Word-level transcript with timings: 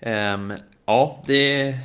Ehm, 0.00 0.52
ja, 0.86 1.22
det... 1.26 1.78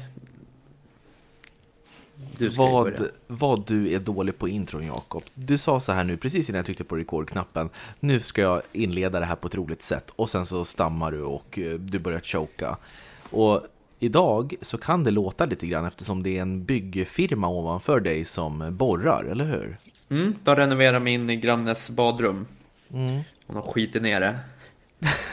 Du 2.38 2.50
Vad, 2.50 2.84
börja. 2.84 3.12
vad 3.28 3.68
du 3.68 3.94
är 3.94 4.00
dålig 4.00 4.38
på 4.38 4.50
intron 4.50 4.86
Jakob. 4.86 5.24
Du 5.34 5.58
sa 5.58 5.80
så 5.80 5.92
här 5.92 6.04
nu 6.04 6.18
precis 6.18 6.50
innan 6.50 6.58
jag 6.58 6.66
tryckte 6.66 6.84
på 6.84 6.96
rekordknappen. 6.96 7.70
Nu 8.00 8.20
ska 8.20 8.42
jag 8.42 8.62
inleda 8.72 9.20
det 9.20 9.26
här 9.26 9.36
på 9.36 9.48
ett 9.48 9.56
roligt 9.56 9.82
sätt. 9.82 10.12
Och 10.16 10.30
sen 10.30 10.46
så 10.46 10.66
stammar 10.66 11.12
du 11.12 11.22
och 11.22 11.60
eh, 11.60 11.74
du 11.74 12.00
börjar 12.00 12.20
choka. 12.20 12.78
Och 13.30 13.62
idag 14.00 14.54
så 14.62 14.78
kan 14.78 15.04
det 15.04 15.12
låta 15.12 15.46
lite 15.46 15.68
grann 15.68 15.86
eftersom 15.86 16.24
det 16.24 16.38
är 16.38 16.42
en 16.42 16.66
byggfirma 16.66 17.48
ovanför 17.48 18.00
dig 18.00 18.26
som 18.26 18.76
borrar, 18.78 19.24
eller 19.24 19.46
hur? 19.46 19.78
Mm, 20.10 20.36
de 20.44 20.56
renoverar 20.56 21.00
min 21.00 21.40
grannes 21.42 21.90
badrum. 21.90 22.48
Mm. 22.94 23.22
Hon 23.48 23.56
har 23.56 23.64
skitit 23.64 24.02
ner 24.02 24.20
det. 24.20 24.40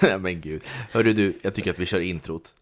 Nej 0.02 0.18
men 0.18 0.40
gud. 0.40 0.62
Hörru 0.92 1.12
du, 1.12 1.38
jag 1.42 1.54
tycker 1.54 1.70
att 1.70 1.78
vi 1.78 1.86
kör 1.86 2.00
introt. 2.00 2.54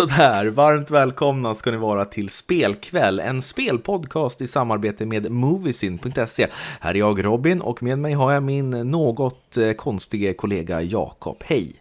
Sådär, 0.00 0.46
varmt 0.46 0.90
välkomna 0.90 1.54
ska 1.54 1.70
ni 1.70 1.76
vara 1.76 2.04
till 2.04 2.28
Spelkväll, 2.28 3.20
en 3.20 3.42
spelpodcast 3.42 4.40
i 4.40 4.46
samarbete 4.46 5.06
med 5.06 5.30
Moviesin.se. 5.30 6.46
Här 6.80 6.94
är 6.94 6.98
jag 6.98 7.24
Robin 7.24 7.60
och 7.60 7.82
med 7.82 7.98
mig 7.98 8.12
har 8.12 8.32
jag 8.32 8.42
min 8.42 8.70
något 8.70 9.56
eh, 9.56 9.72
konstige 9.72 10.34
kollega 10.34 10.82
Jakob. 10.82 11.36
Hej! 11.44 11.72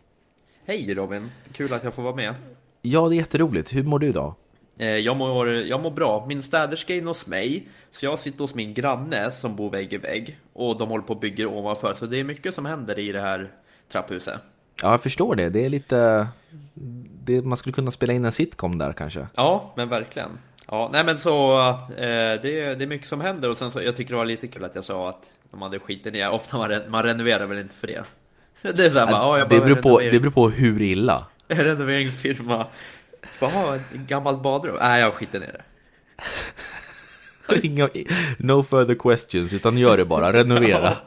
Hej 0.66 0.94
Robin, 0.94 1.30
kul 1.54 1.74
att 1.74 1.84
jag 1.84 1.94
får 1.94 2.04
vara 2.04 2.16
med. 2.16 2.36
Ja, 2.82 3.08
det 3.10 3.16
är 3.16 3.18
jätteroligt. 3.18 3.76
Hur 3.76 3.84
mår 3.84 4.00
du 4.00 4.08
idag? 4.08 4.34
Eh, 4.78 4.88
Jag 4.88 5.18
mår, 5.18 5.50
jag 5.50 5.82
mår 5.82 5.92
bra. 5.92 6.26
Min 6.28 6.44
städerska 6.44 6.94
är 6.94 6.98
inne 6.98 7.08
hos 7.08 7.28
mig, 7.28 7.68
så 7.92 8.06
jag 8.06 8.20
sitter 8.20 8.40
hos 8.40 8.56
min 8.56 8.74
granne 8.74 9.32
som 9.32 9.56
bor 9.56 9.72
vägg 9.72 9.94
i 9.94 9.98
vägg. 9.98 10.40
Och 10.54 10.78
de 10.78 10.90
håller 10.90 11.04
på 11.04 11.14
och 11.14 11.20
bygger 11.20 11.46
ovanför, 11.46 11.94
så 11.94 12.06
det 12.06 12.20
är 12.20 12.24
mycket 12.24 12.56
som 12.56 12.66
händer 12.66 13.00
i 13.00 13.12
det 13.12 13.22
här 13.22 13.52
trapphuset. 13.92 14.42
Ja, 14.82 14.92
jag 14.92 15.04
förstår 15.04 15.36
det. 15.36 15.50
Det 15.50 15.66
är 15.66 15.70
lite... 15.70 16.28
Det, 17.24 17.42
man 17.42 17.58
skulle 17.58 17.74
kunna 17.74 17.92
spela 17.92 18.14
in 18.14 18.26
en 18.26 18.32
sitcom 18.32 18.78
där 18.78 18.92
kanske. 18.92 19.28
Ja, 19.36 19.74
men 19.76 19.90
verkligen. 19.90 20.30
Ja, 20.68 20.90
nej 20.94 21.04
men 21.04 21.18
så 21.18 21.60
eh, 21.70 22.42
det, 22.42 22.60
är, 22.60 22.76
det 22.76 22.84
är 22.84 22.88
mycket 22.88 23.08
som 23.08 23.22
händer 23.22 23.50
och 23.50 23.58
sen 23.58 23.72
så 23.72 23.82
jag 23.82 23.96
tycker 23.96 24.12
det 24.12 24.18
var 24.18 24.26
lite 24.26 24.48
kul 24.48 24.64
att 24.64 24.76
jag 24.76 24.84
sa 24.84 25.10
att 25.10 25.32
de 25.52 25.62
hade 25.62 25.80
skiten 25.80 26.14
ner. 26.14 26.30
Ofta 26.30 26.58
man, 26.58 26.82
man 26.88 27.04
renoverar 27.04 27.46
väl 27.46 27.58
inte 27.58 27.76
för 27.76 27.88
det. 27.88 28.04
Det 28.62 28.86
är 28.86 28.90
så 28.90 29.00
här, 29.00 29.06
bara, 29.06 29.22
ja, 29.22 29.38
jag 29.38 29.50
det, 29.50 29.60
beror 29.60 29.76
på, 29.76 30.00
det 30.00 30.20
beror 30.20 30.32
på 30.32 30.50
hur 30.50 30.82
illa. 30.82 31.26
renoveringsfirma. 31.48 32.66
Bara, 33.40 33.76
ett 33.76 33.92
gammalt 33.92 34.42
badrum? 34.42 34.78
Nej, 34.82 35.02
jag 35.02 35.14
skiter 35.14 35.40
ner 35.40 35.52
det. 35.52 35.64
Inga, 37.68 37.90
no 38.40 38.64
further 38.64 38.96
questions, 38.96 39.54
utan 39.54 39.78
gör 39.78 39.98
det 39.98 40.06
bara. 40.06 40.34
Renovera. 40.34 40.98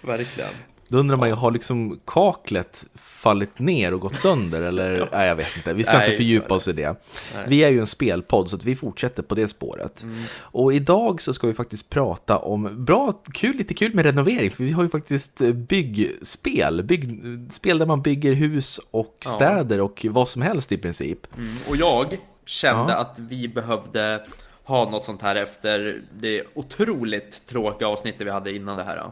Verkligen. 0.00 0.50
Då 0.90 0.98
undrar 0.98 1.16
man 1.16 1.28
ju, 1.28 1.34
har 1.34 1.50
liksom 1.50 2.00
kaklet 2.06 2.86
fallit 2.94 3.58
ner 3.58 3.94
och 3.94 4.00
gått 4.00 4.18
sönder? 4.18 4.62
Eller? 4.62 5.08
Nej, 5.12 5.28
jag 5.28 5.36
vet 5.36 5.56
inte. 5.56 5.72
Vi 5.72 5.84
ska 5.84 5.92
Nej, 5.92 6.06
inte 6.06 6.16
fördjupa 6.16 6.54
oss 6.54 6.68
i 6.68 6.72
det. 6.72 6.86
Nej. 6.86 6.96
Mm. 7.34 7.50
Vi 7.50 7.64
är 7.64 7.68
ju 7.70 7.80
en 7.80 7.86
spelpodd, 7.86 8.50
så 8.50 8.56
att 8.56 8.64
vi 8.64 8.76
fortsätter 8.76 9.22
på 9.22 9.34
det 9.34 9.48
spåret. 9.48 10.06
Och 10.40 10.74
idag 10.74 11.22
så 11.22 11.34
ska 11.34 11.46
vi 11.46 11.54
faktiskt 11.54 11.90
prata 11.90 12.38
om, 12.38 12.84
bra, 12.84 13.12
kul, 13.32 13.56
lite 13.56 13.74
kul 13.74 13.94
med 13.94 14.04
renovering, 14.04 14.50
för 14.50 14.64
vi 14.64 14.70
har 14.72 14.82
ju 14.82 14.88
faktiskt 14.88 15.38
byggspel. 15.54 16.82
Bygg, 16.82 17.20
spel 17.50 17.78
där 17.78 17.86
man 17.86 18.02
bygger 18.02 18.32
hus 18.32 18.80
och 18.90 19.16
Ja. 19.24 19.30
städer 19.30 19.80
och 19.80 20.06
vad 20.10 20.28
som 20.28 20.42
helst 20.42 20.72
i 20.72 20.76
princip. 20.78 21.36
Mm. 21.36 21.56
Och 21.68 21.76
jag 21.76 22.18
kände 22.46 22.92
Ja. 22.92 22.98
att 22.98 23.18
vi 23.18 23.48
behövde 23.48 24.26
ha 24.64 24.90
något 24.90 25.04
sånt 25.04 25.22
här 25.22 25.36
efter 25.36 26.02
det 26.20 26.42
otroligt 26.54 27.42
tråkiga 27.46 27.88
avsnittet 27.88 28.26
vi 28.26 28.30
hade 28.30 28.52
innan 28.52 28.76
det 28.76 28.84
här. 28.84 29.10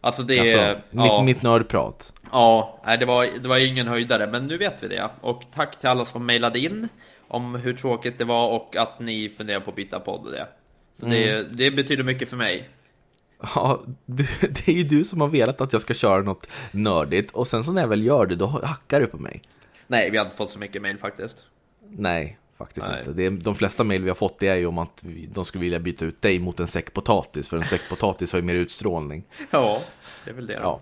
Alltså 0.00 0.22
det 0.22 0.40
Alltså, 0.40 0.58
är... 0.58 0.82
mitt, 0.90 1.24
mitt 1.24 1.42
nördprat. 1.42 2.12
Ja, 2.32 2.80
det 3.00 3.04
var, 3.06 3.28
det 3.42 3.48
var 3.48 3.58
ingen 3.58 3.88
höjdare, 3.88 4.26
men 4.26 4.46
nu 4.46 4.58
vet 4.58 4.82
vi 4.82 4.88
det. 4.88 5.10
Och 5.20 5.42
tack 5.54 5.78
till 5.80 5.88
alla 5.88 6.04
som 6.04 6.26
mejlade 6.26 6.58
in 6.58 6.88
om 7.28 7.54
hur 7.54 7.72
tråkigt 7.74 8.18
det 8.18 8.24
var 8.24 8.48
och 8.50 8.76
att 8.76 9.00
ni 9.00 9.28
funderar 9.28 9.60
på 9.60 9.70
att 9.70 9.76
byta 9.76 10.00
podd 10.00 10.26
och 10.26 10.32
det. 10.32 10.48
Så 11.00 11.06
det, 11.06 11.42
det 11.56 11.70
betyder 11.70 12.04
mycket 12.04 12.30
för 12.30 12.36
mig. 12.36 12.68
Ja, 13.54 13.82
du, 14.06 14.26
det 14.40 14.68
är 14.68 14.72
ju 14.72 14.82
du 14.82 15.04
som 15.04 15.20
har 15.20 15.28
velat 15.28 15.60
att 15.60 15.72
jag 15.72 15.82
ska 15.82 15.94
köra 15.94 16.22
något 16.22 16.48
nördigt 16.70 17.30
och 17.30 17.46
sen 17.48 17.64
så 17.64 17.72
när 17.72 17.80
jag 17.82 17.88
väl 17.88 18.04
gör 18.04 18.26
det, 18.26 18.36
då 18.36 18.46
hackar 18.46 19.00
du 19.00 19.06
på 19.06 19.16
mig. 19.18 19.42
Nej, 19.86 20.10
vi 20.10 20.16
har 20.16 20.24
inte 20.24 20.36
fått 20.36 20.50
så 20.50 20.58
mycket 20.58 20.82
mejl 20.82 20.98
faktiskt. 20.98 21.44
Nej, 21.90 22.36
faktiskt 22.58 22.88
Nej. 22.88 22.98
inte. 22.98 23.12
Det 23.12 23.26
är, 23.26 23.30
de 23.30 23.54
flesta 23.54 23.84
mejl 23.84 24.02
vi 24.02 24.08
har 24.10 24.14
fått 24.14 24.38
det 24.38 24.48
är 24.48 24.54
ju 24.56 24.66
om 24.66 24.78
att 24.78 25.04
de 25.32 25.44
skulle 25.44 25.62
vilja 25.62 25.78
byta 25.78 26.04
ut 26.04 26.22
dig 26.22 26.38
mot 26.38 26.60
en 26.60 26.66
säck 26.66 26.92
potatis, 26.92 27.48
för 27.48 27.56
en 27.56 27.64
säck 27.64 27.80
potatis 27.90 28.32
har 28.32 28.40
ju 28.40 28.44
mer 28.44 28.54
utstrålning. 28.54 29.24
Ja, 29.50 29.80
det 30.24 30.30
är 30.30 30.34
väl 30.34 30.46
det 30.46 30.54
då. 30.54 30.60
Ja. 30.62 30.80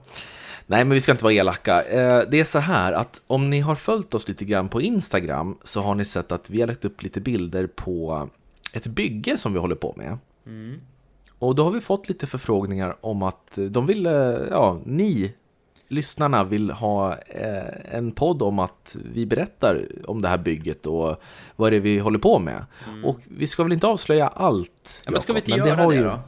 Nej, 0.67 0.85
men 0.85 0.95
vi 0.95 1.01
ska 1.01 1.13
inte 1.13 1.25
vara 1.25 1.35
elaka. 1.35 1.83
Eh, 1.83 2.23
Det 2.31 2.41
är 2.41 2.45
så 2.45 2.59
här 2.59 2.93
att 2.93 3.21
om 3.27 3.51
ni 3.51 3.61
har 3.61 3.75
följt 3.75 4.15
oss 4.15 4.29
lite 4.29 4.45
grann 4.45 4.69
på 4.69 4.83
Instagram 4.83 5.59
så 5.65 5.81
har 5.81 5.95
ni 5.95 6.05
sett 6.05 6.33
att 6.33 6.51
vi 6.51 6.61
har 6.61 6.69
lagt 6.69 6.85
upp 6.85 7.03
lite 7.03 7.21
bilder 7.21 7.67
på 7.67 8.29
ett 8.73 8.87
bygge 8.87 9.39
som 9.39 9.53
vi 9.53 9.59
håller 9.59 9.75
på 9.75 9.95
med. 9.97 10.19
Och 11.39 11.55
då 11.55 11.65
har 11.65 11.71
vi 11.71 11.81
fått 11.81 12.09
lite 12.09 12.27
förfrågningar 12.27 12.97
om 13.01 13.23
att 13.23 13.59
de 13.71 13.87
vill, 13.87 14.05
ja, 14.51 14.81
ni 14.85 15.35
lyssnarna 15.95 16.45
vill 16.45 16.71
ha 16.71 17.13
eh, 17.29 17.95
en 17.97 18.13
podd 18.13 18.43
om 18.43 18.59
att 18.59 18.97
vi 19.15 19.27
berättar 19.27 19.81
om 20.07 20.23
det 20.23 20.29
här 20.29 20.39
bygget 20.39 20.87
och 20.87 21.23
vad 21.57 21.73
det 21.73 21.77
är 21.77 21.81
vi 21.81 21.99
håller 21.99 22.19
på 22.19 22.39
med. 22.39 22.65
Och 23.05 23.21
vi 23.29 23.47
ska 23.47 23.63
väl 23.63 23.73
inte 23.73 23.87
avslöja 23.87 24.29
allt, 24.29 25.03
Ja, 25.05 25.11
men 25.11 25.21
ska 25.21 25.33
vi 25.33 25.39
inte 25.39 25.51
göra 25.51 25.83
har 25.83 25.91
det 25.91 25.97
ju- 25.99 26.05
då? 26.05 26.21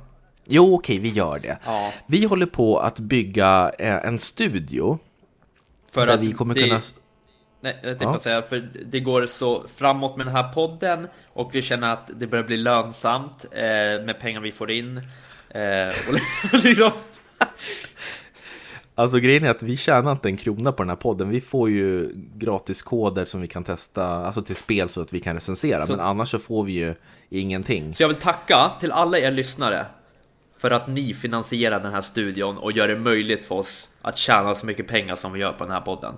Jo, 0.44 0.74
okej, 0.74 0.98
vi 0.98 1.08
gör 1.08 1.38
det. 1.38 1.58
Ja. 1.66 1.92
Vi 2.06 2.24
håller 2.24 2.46
på 2.46 2.78
att 2.78 2.98
bygga 3.00 3.70
eh, 3.78 4.06
en 4.06 4.18
studio 4.18 4.98
För 5.92 6.06
att 6.06 6.20
vi 6.20 6.32
kommer 6.32 6.54
det, 6.54 6.62
kunna... 6.62 6.80
Nej, 7.60 7.78
jag 7.82 7.98
tänkte 7.98 8.04
Ja. 8.18 8.20
säga, 8.20 8.42
för 8.42 8.68
det 8.86 9.00
går 9.00 9.26
så 9.26 9.64
framåt 9.76 10.16
med 10.16 10.26
den 10.26 10.34
här 10.36 10.52
podden 10.52 11.08
och 11.32 11.54
vi 11.54 11.62
känner 11.62 11.92
att 11.92 12.10
det 12.16 12.26
börjar 12.26 12.44
bli 12.44 12.56
lönsamt 12.56 13.44
eh, 13.52 13.60
med 14.04 14.16
pengar 14.20 14.40
vi 14.40 14.52
får 14.52 14.70
in. 14.70 14.96
Eh, 15.48 15.88
och 16.08 16.14
liksom, 16.64 16.90
Alltså 18.98 19.18
grejen 19.18 19.44
är 19.44 19.50
att 19.50 19.62
vi 19.62 19.76
tjänar 19.76 20.12
inte 20.12 20.28
en 20.28 20.36
krona 20.36 20.72
på 20.72 20.82
den 20.82 20.88
här 20.90 20.96
podden. 20.96 21.28
Vi 21.28 21.40
får 21.40 21.70
ju 21.70 22.10
gratiskoder 22.34 23.24
som 23.24 23.40
vi 23.40 23.46
kan 23.46 23.64
testa, 23.64 24.06
alltså 24.06 24.42
till 24.42 24.56
spel 24.56 24.88
så 24.88 25.00
att 25.02 25.12
vi 25.12 25.20
kan 25.20 25.34
recensera. 25.34 25.86
Så- 25.86 25.92
Men 25.92 26.00
annars 26.00 26.28
så 26.30 26.38
får 26.38 26.64
vi 26.64 26.72
ju 26.72 26.94
ingenting. 27.30 27.94
så 27.94 28.02
jag 28.02 28.08
vill 28.08 28.16
tacka 28.16 28.70
till 28.80 28.92
alla 28.92 29.18
er 29.18 29.30
lyssnare 29.30 29.86
för 30.58 30.70
att 30.70 30.88
ni 30.88 31.14
finansierar 31.14 31.80
den 31.80 31.92
här 31.92 32.00
studion 32.00 32.58
och 32.58 32.72
gör 32.72 32.88
det 32.88 32.98
möjligt 32.98 33.44
för 33.44 33.54
oss 33.54 33.88
att 34.02 34.16
tjäna 34.16 34.54
så 34.54 34.66
mycket 34.66 34.88
pengar 34.88 35.16
som 35.16 35.32
vi 35.32 35.40
gör 35.40 35.52
på 35.52 35.64
den 35.64 35.72
här 35.72 35.80
podden. 35.80 36.14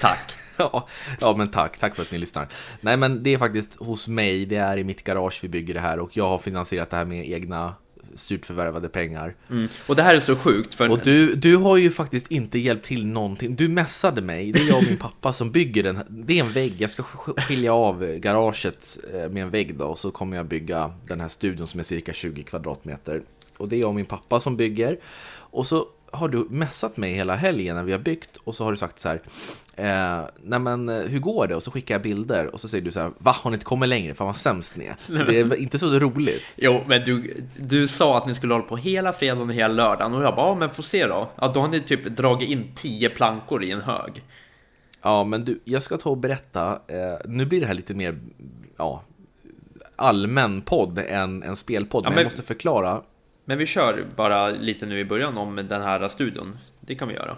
Tack! 0.00 0.32
Ja, 0.58 0.88
ja, 1.20 1.34
men 1.36 1.50
tack. 1.50 1.78
Tack 1.78 1.94
för 1.94 2.02
att 2.02 2.10
ni 2.10 2.18
lyssnar. 2.18 2.48
Nej, 2.80 2.96
men 2.96 3.22
det 3.22 3.34
är 3.34 3.38
faktiskt 3.38 3.76
hos 3.80 4.08
mig. 4.08 4.46
Det 4.46 4.56
är 4.56 4.76
i 4.76 4.84
mitt 4.84 5.04
garage 5.04 5.40
vi 5.42 5.48
bygger 5.48 5.74
det 5.74 5.80
här 5.80 5.98
och 5.98 6.16
jag 6.16 6.28
har 6.28 6.38
finansierat 6.38 6.90
det 6.90 6.96
här 6.96 7.04
med 7.04 7.30
egna 7.30 7.74
surt 8.14 8.46
förvärvade 8.46 8.88
pengar. 8.88 9.34
Mm. 9.50 9.68
Och 9.86 9.96
det 9.96 10.02
här 10.02 10.14
är 10.14 10.20
så 10.20 10.36
sjukt 10.36 10.74
för 10.74 10.90
Och 10.90 10.98
du, 11.04 11.34
du 11.34 11.56
har 11.56 11.76
ju 11.76 11.90
faktiskt 11.90 12.30
inte 12.30 12.58
hjälpt 12.58 12.84
till 12.86 13.06
någonting. 13.06 13.56
Du 13.56 13.68
messade 13.68 14.22
mig, 14.22 14.52
det 14.52 14.60
är 14.60 14.68
jag 14.68 14.76
och 14.78 14.84
min 14.88 14.98
pappa 14.98 15.32
som 15.32 15.50
bygger 15.50 15.82
den. 15.82 15.96
här- 15.96 16.06
Det 16.08 16.38
är 16.38 16.44
en 16.44 16.52
vägg, 16.52 16.74
jag 16.78 16.90
ska 16.90 17.02
sk- 17.02 17.40
skilja 17.40 17.74
av 17.74 18.06
garaget 18.16 18.98
eh, 19.14 19.30
med 19.30 19.42
en 19.42 19.50
vägg 19.50 19.74
då. 19.78 19.84
Och 19.84 19.98
så 19.98 20.10
kommer 20.10 20.36
jag 20.36 20.46
bygga 20.46 20.92
den 21.06 21.20
här 21.20 21.28
studion 21.28 21.66
som 21.66 21.80
är 21.80 21.84
cirka 21.84 22.12
20 22.12 22.42
kvadratmeter. 22.42 23.22
Och 23.56 23.68
det 23.68 23.76
är 23.76 23.80
jag 23.80 23.88
och 23.88 23.94
min 23.94 24.06
pappa 24.06 24.40
som 24.40 24.56
bygger. 24.56 24.98
Och 25.34 25.66
så 25.66 25.86
har 26.10 26.28
du 26.28 26.46
messat 26.50 26.96
mig 26.96 27.12
hela 27.14 27.34
helgen 27.34 27.76
när 27.76 27.84
vi 27.84 27.92
har 27.92 27.98
byggt 27.98 28.36
och 28.36 28.54
så 28.54 28.64
har 28.64 28.70
du 28.72 28.76
sagt 28.78 28.98
så 28.98 29.08
här 29.08 29.20
eh, 29.76 30.20
Nej 30.42 30.58
men 30.58 30.88
eh, 30.88 30.96
hur 31.00 31.18
går 31.18 31.46
det? 31.46 31.54
Och 31.56 31.62
så 31.62 31.70
skickar 31.70 31.94
jag 31.94 32.02
bilder 32.02 32.46
och 32.54 32.60
så 32.60 32.68
säger 32.68 32.84
du 32.84 32.90
så 32.90 33.00
här 33.00 33.10
Va 33.18 33.30
har 33.42 33.50
ni 33.50 33.54
inte 33.54 33.64
kommit 33.66 33.88
längre? 33.88 34.14
Fan 34.14 34.26
vad 34.26 34.36
sämst 34.36 34.76
ni 34.76 34.84
är. 34.86 34.96
Så 35.16 35.24
det 35.24 35.40
är 35.40 35.54
inte 35.54 35.78
så 35.78 35.98
roligt. 35.98 36.42
Jo, 36.56 36.80
men 36.86 37.04
du, 37.04 37.44
du 37.56 37.88
sa 37.88 38.18
att 38.18 38.26
ni 38.26 38.34
skulle 38.34 38.54
hålla 38.54 38.64
på 38.66 38.76
hela 38.76 39.12
fredagen 39.12 39.48
och 39.48 39.54
hela 39.54 39.74
lördagen 39.74 40.14
och 40.14 40.22
jag 40.22 40.34
bara, 40.36 40.46
ja 40.48 40.54
men 40.54 40.70
få 40.70 40.82
se 40.82 41.06
då. 41.06 41.28
Ja, 41.40 41.48
då 41.54 41.60
har 41.60 41.68
ni 41.68 41.80
typ 41.80 42.04
dragit 42.16 42.48
in 42.48 42.72
10 42.74 43.10
plankor 43.10 43.64
i 43.64 43.70
en 43.70 43.80
hög. 43.80 44.22
Ja, 45.02 45.24
men 45.24 45.44
du, 45.44 45.60
jag 45.64 45.82
ska 45.82 45.96
ta 45.96 46.10
och 46.10 46.16
berätta. 46.18 46.72
Eh, 46.72 47.18
nu 47.24 47.46
blir 47.46 47.60
det 47.60 47.66
här 47.66 47.74
lite 47.74 47.94
mer 47.94 48.18
ja, 48.76 49.02
allmän 49.96 50.60
podd 50.62 50.98
än 51.08 51.42
en 51.42 51.56
spelpodd. 51.56 52.04
Ja, 52.04 52.08
men, 52.08 52.14
men- 52.14 52.22
jag 52.22 52.26
måste 52.32 52.42
förklara. 52.42 53.02
Men 53.44 53.58
vi 53.58 53.66
kör 53.66 54.06
bara 54.16 54.48
lite 54.48 54.86
nu 54.86 54.98
i 54.98 55.04
början 55.04 55.38
om 55.38 55.56
den 55.56 55.82
här 55.82 56.08
studion. 56.08 56.58
Det 56.80 56.94
kan 56.94 57.08
vi 57.08 57.14
göra. 57.14 57.36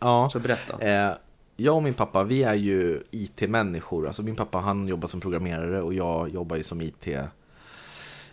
Ja, 0.00 0.28
Så 0.32 0.38
berätta. 0.38 0.86
eh, 0.88 1.12
jag 1.56 1.76
och 1.76 1.82
min 1.82 1.94
pappa, 1.94 2.22
vi 2.22 2.42
är 2.42 2.54
ju 2.54 3.02
IT-människor. 3.10 4.06
Alltså 4.06 4.22
min 4.22 4.36
pappa 4.36 4.58
han 4.58 4.88
jobbar 4.88 5.08
som 5.08 5.20
programmerare 5.20 5.82
och 5.82 5.94
jag 5.94 6.28
jobbar 6.28 6.56
ju 6.56 6.62
som 6.62 6.82
IT 6.82 7.08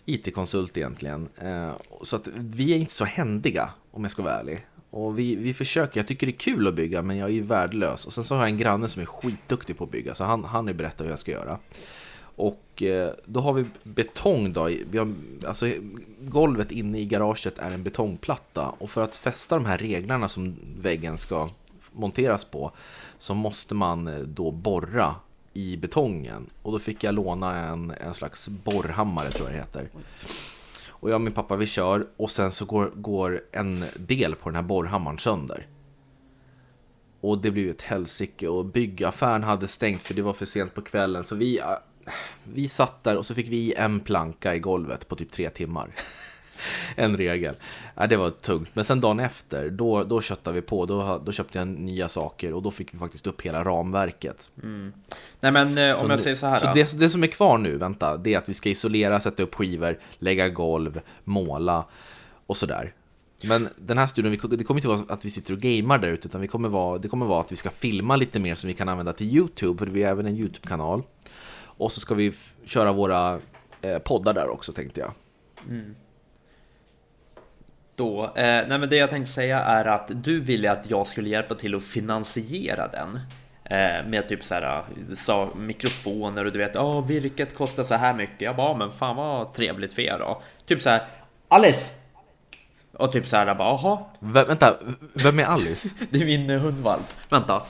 IT-konsult 0.04 0.76
egentligen. 0.76 1.28
Eh, 1.36 1.72
så 2.02 2.16
att 2.16 2.28
vi 2.34 2.72
är 2.72 2.76
inte 2.76 2.92
så 2.92 3.04
händiga, 3.04 3.70
om 3.90 4.02
jag 4.02 4.10
ska 4.10 4.22
vara 4.22 4.40
ärlig. 4.40 4.66
Och 4.90 5.18
vi, 5.18 5.34
vi 5.34 5.54
försöker, 5.54 6.00
jag 6.00 6.06
tycker 6.06 6.26
det 6.26 6.32
är 6.32 6.38
kul 6.38 6.68
att 6.68 6.74
bygga 6.74 7.02
men 7.02 7.16
jag 7.16 7.30
är 7.30 7.42
värdelös. 7.42 8.06
Och 8.06 8.12
sen 8.12 8.24
så 8.24 8.34
har 8.34 8.42
jag 8.42 8.50
en 8.50 8.58
granne 8.58 8.88
som 8.88 9.02
är 9.02 9.06
skitduktig 9.06 9.78
på 9.78 9.84
att 9.84 9.90
bygga 9.90 10.14
så 10.14 10.24
han, 10.24 10.44
han 10.44 10.66
berättar 10.66 11.04
hur 11.04 11.12
jag 11.12 11.18
ska 11.18 11.30
göra. 11.30 11.58
Och 12.36 12.82
eh, 12.82 13.10
då 13.24 13.40
har 13.40 13.52
vi 13.52 13.64
betong 13.82 14.52
då. 14.52 14.64
Vi 14.90 14.98
har, 14.98 15.14
alltså, 15.46 15.70
golvet 16.20 16.70
inne 16.70 16.98
i 16.98 17.04
garaget 17.04 17.58
är 17.58 17.70
en 17.70 17.82
betongplatta. 17.82 18.68
Och 18.78 18.90
för 18.90 19.04
att 19.04 19.16
fästa 19.16 19.54
de 19.54 19.66
här 19.66 19.78
reglarna 19.78 20.28
som 20.28 20.56
väggen 20.80 21.18
ska 21.18 21.48
monteras 21.92 22.44
på 22.44 22.72
så 23.18 23.34
måste 23.34 23.74
man 23.74 24.08
eh, 24.08 24.18
då 24.18 24.50
borra 24.50 25.14
i 25.52 25.76
betongen. 25.76 26.50
Och 26.62 26.72
då 26.72 26.78
fick 26.78 27.04
jag 27.04 27.14
låna 27.14 27.56
en, 27.56 27.90
en 27.90 28.14
slags 28.14 28.48
borrhammare 28.48 29.30
tror 29.30 29.48
jag 29.48 29.56
det 29.56 29.60
heter. 29.60 29.88
Och 30.88 31.10
jag 31.10 31.14
och 31.14 31.20
min 31.20 31.32
pappa 31.32 31.56
vi 31.56 31.66
kör 31.66 32.06
och 32.16 32.30
sen 32.30 32.52
så 32.52 32.64
går, 32.64 32.90
går 32.94 33.40
en 33.52 33.84
del 33.96 34.34
på 34.34 34.48
den 34.48 34.56
här 34.56 34.62
borrhammaren 34.62 35.18
sönder. 35.18 35.66
Och 37.20 37.38
det 37.38 37.50
blev 37.50 37.64
ju 37.64 37.70
ett 37.70 37.82
helsike 37.82 38.48
och 38.48 38.64
byggaffären 38.66 39.42
hade 39.42 39.68
stängt 39.68 40.02
för 40.02 40.14
det 40.14 40.22
var 40.22 40.32
för 40.32 40.46
sent 40.46 40.74
på 40.74 40.82
kvällen. 40.82 41.24
Så 41.24 41.36
vi, 41.36 41.58
eh, 41.58 41.64
vi 42.44 42.68
satt 42.68 43.04
där 43.04 43.16
och 43.16 43.26
så 43.26 43.34
fick 43.34 43.48
vi 43.48 43.74
en 43.74 44.00
planka 44.00 44.54
i 44.54 44.58
golvet 44.58 45.08
på 45.08 45.16
typ 45.16 45.30
tre 45.30 45.50
timmar. 45.50 45.94
en 46.96 47.16
regel. 47.16 47.54
Ja, 47.94 48.06
det 48.06 48.16
var 48.16 48.30
tungt. 48.30 48.68
Men 48.72 48.84
sen 48.84 49.00
dagen 49.00 49.20
efter, 49.20 49.70
då, 49.70 50.04
då 50.04 50.20
köttade 50.20 50.54
vi 50.54 50.62
på. 50.62 50.86
Då, 50.86 51.22
då 51.24 51.32
köpte 51.32 51.58
jag 51.58 51.68
nya 51.68 52.08
saker 52.08 52.54
och 52.54 52.62
då 52.62 52.70
fick 52.70 52.94
vi 52.94 52.98
faktiskt 52.98 53.26
upp 53.26 53.42
hela 53.42 53.64
ramverket. 53.64 54.50
Mm. 54.62 54.92
Nej 55.40 55.52
men 55.52 55.78
eh, 55.78 55.90
om 55.90 55.96
så 55.96 56.04
jag 56.04 56.08
nu, 56.08 56.18
säger 56.18 56.36
så 56.36 56.46
här 56.46 56.56
Så 56.56 56.72
det, 56.74 56.98
det, 56.98 57.10
som 57.10 57.22
är 57.22 57.26
kvar 57.26 57.58
nu, 57.58 57.76
vänta, 57.76 58.16
det 58.16 58.34
är 58.34 58.38
att 58.38 58.48
vi 58.48 58.54
ska 58.54 58.68
isolera, 58.68 59.20
sätta 59.20 59.42
upp 59.42 59.54
skivor, 59.54 59.98
lägga 60.18 60.48
golv, 60.48 61.00
måla 61.24 61.84
och 62.46 62.56
sådär. 62.56 62.94
Men 63.42 63.68
den 63.76 63.98
här 63.98 64.06
studion, 64.06 64.50
det 64.50 64.64
kommer 64.64 64.78
inte 64.78 64.88
vara 64.88 65.00
att 65.08 65.24
vi 65.24 65.30
sitter 65.30 65.54
och 65.54 65.60
gamer 65.60 65.98
där 65.98 66.08
ute, 66.08 66.28
utan 66.28 66.40
vi 66.40 66.48
kommer 66.48 66.68
vara, 66.68 66.98
det 66.98 67.08
kommer 67.08 67.26
vara 67.26 67.40
att 67.40 67.52
vi 67.52 67.56
ska 67.56 67.70
filma 67.70 68.16
lite 68.16 68.40
mer 68.40 68.54
som 68.54 68.68
vi 68.68 68.74
kan 68.74 68.88
använda 68.88 69.12
till 69.12 69.36
YouTube, 69.36 69.78
för 69.78 69.86
vi 69.86 70.02
har 70.02 70.10
även 70.10 70.26
en 70.26 70.36
YouTube-kanal. 70.36 71.02
Och 71.62 71.92
så 71.92 72.00
ska 72.00 72.14
vi 72.14 72.32
köra 72.64 72.92
våra 72.92 73.38
eh, 73.82 73.98
poddar 73.98 74.34
där 74.34 74.48
också 74.48 74.72
tänkte 74.72 75.00
jag. 75.00 75.12
Mm. 75.68 75.94
Då, 78.00 78.24
eh, 78.24 78.32
nej 78.68 78.78
men 78.78 78.88
det 78.88 78.96
jag 78.96 79.10
tänkte 79.10 79.32
säga 79.32 79.60
är 79.60 79.84
att 79.84 80.10
du 80.14 80.40
ville 80.40 80.72
att 80.72 80.90
jag 80.90 81.06
skulle 81.06 81.28
hjälpa 81.28 81.54
till 81.54 81.74
att 81.74 81.84
finansiera 81.84 82.88
den. 82.88 83.20
Eh, 83.64 84.06
med 84.06 84.28
typ 84.28 84.44
så 84.44 84.54
här, 84.54 84.84
sa, 85.16 85.48
mikrofoner 85.56 86.44
och 86.44 86.52
du 86.52 86.58
vet, 86.58 86.74
ja 86.74 87.00
virket 87.00 87.54
kostar 87.54 87.84
så 87.84 87.94
här 87.94 88.14
mycket. 88.14 88.40
Jag 88.40 88.56
bara, 88.56 88.76
men 88.76 88.90
fan 88.90 89.16
vad 89.16 89.54
trevligt 89.54 89.92
för 89.92 90.02
er 90.02 90.16
då. 90.18 90.42
Typ 90.66 90.82
så 90.82 90.90
här, 90.90 91.06
Alice! 91.48 91.92
Och 92.92 93.12
typ 93.12 93.28
så 93.28 93.36
här, 93.36 93.54
bara, 93.54 93.68
jaha. 93.68 93.98
Vänta, 94.18 94.76
vem 95.14 95.38
är 95.38 95.44
Alice? 95.44 95.94
det 96.10 96.20
är 96.20 96.24
min 96.24 96.50
hundvalp. 96.50 97.06
Vänta. 97.28 97.62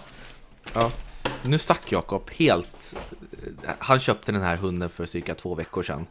Ja. 0.75 0.91
Nu 1.43 1.59
stack 1.59 1.93
Jakob 1.93 2.31
helt. 2.31 2.97
Han 3.79 4.01
köpte 4.01 4.33
den 4.33 4.43
här 4.43 4.57
hunden 4.57 4.91
för 4.91 5.07
cirka 5.07 5.35
två 5.35 5.55
veckor 5.55 5.83
sedan. 5.83 6.07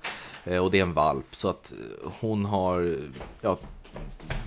Eh, 0.46 0.64
och 0.64 0.72
det 0.72 0.80
är 0.80 0.84
en 0.84 0.94
valp. 0.94 1.36
Så 1.36 1.50
att 1.50 1.74
hon 2.20 2.46
har 2.46 2.96
ja, 3.42 3.58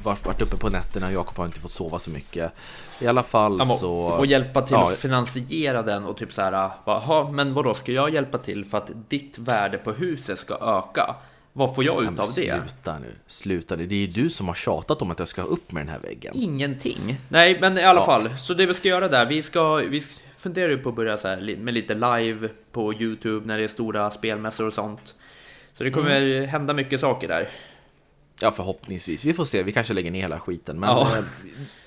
varit 0.02 0.43
uppe 0.43 0.56
på 0.56 0.69
nätterna 0.69 1.06
och 1.06 1.12
Jakob 1.12 1.37
har 1.37 1.46
inte 1.46 1.61
fått 1.61 1.70
sova 1.70 1.99
så 1.99 2.11
mycket. 2.11 2.52
I 3.00 3.06
alla 3.06 3.23
fall 3.23 3.56
ja, 3.58 3.64
så... 3.64 3.93
Och 3.93 4.26
hjälpa 4.26 4.62
till 4.62 4.75
ja. 4.75 4.93
att 4.93 4.99
finansiera 4.99 5.82
den 5.82 6.05
och 6.05 6.17
typ 6.17 6.32
så 6.32 6.43
här, 6.43 6.70
bara, 6.84 7.31
men 7.31 7.55
vadå, 7.55 7.75
ska 7.75 7.93
jag 7.93 8.14
hjälpa 8.14 8.38
till 8.38 8.64
för 8.64 8.79
att 8.79 8.90
ditt 9.08 9.38
värde 9.38 9.79
på 9.79 9.93
huset 9.93 10.38
ska 10.38 10.55
öka? 10.55 11.14
Vad 11.52 11.75
får 11.75 11.84
jag 11.84 12.02
ut 12.02 12.08
av 12.08 12.14
det? 12.14 12.32
Sluta 12.32 12.99
nu, 12.99 13.14
sluta 13.26 13.76
nu. 13.76 13.87
Det 13.87 13.94
är 13.94 13.99
ju 13.99 14.06
du 14.06 14.31
som 14.31 14.49
har 14.49 14.55
tjatat 14.55 15.02
om 15.02 15.11
att 15.11 15.19
jag 15.19 15.29
ska 15.29 15.43
upp 15.43 15.73
med 15.73 15.81
den 15.87 15.88
här 15.88 16.00
väggen. 16.00 16.32
Ingenting. 16.37 17.20
Nej, 17.29 17.58
men 17.61 17.79
i 17.79 17.82
alla 17.82 18.00
ja. 18.00 18.06
fall. 18.06 18.38
Så 18.38 18.55
det 18.55 18.67
vi 18.67 18.75
ska 18.75 18.88
göra 18.88 19.08
där, 19.08 19.26
vi 19.26 19.43
ska, 19.43 19.75
vi 19.75 20.02
funderar 20.37 20.69
ju 20.69 20.79
på 20.79 20.88
att 20.88 20.94
börja 20.94 21.19
så 21.19 21.29
här 21.29 21.56
med 21.56 21.75
lite 21.75 21.94
live 21.94 22.49
på 22.73 22.94
YouTube 22.94 23.46
när 23.46 23.58
det 23.58 23.64
är 23.64 23.69
stora 23.69 24.11
spelmässor 24.11 24.67
och 24.67 24.75
sånt. 24.75 25.14
Så 25.75 25.84
det 25.84 25.90
kommer 25.90 26.23
mm. 26.23 26.49
hända 26.49 26.75
mycket 26.75 27.00
saker 27.00 27.29
där. 27.29 27.49
Ja, 28.43 28.50
förhoppningsvis. 28.50 29.25
Vi 29.25 29.33
får 29.33 29.44
se, 29.44 29.62
vi 29.62 29.73
kanske 29.73 29.94
lägger 29.94 30.11
ner 30.11 30.21
hela 30.21 30.41
skiten. 30.41 30.81
Men 30.81 30.91
ja. 30.91 31.19
Eh, 31.19 31.25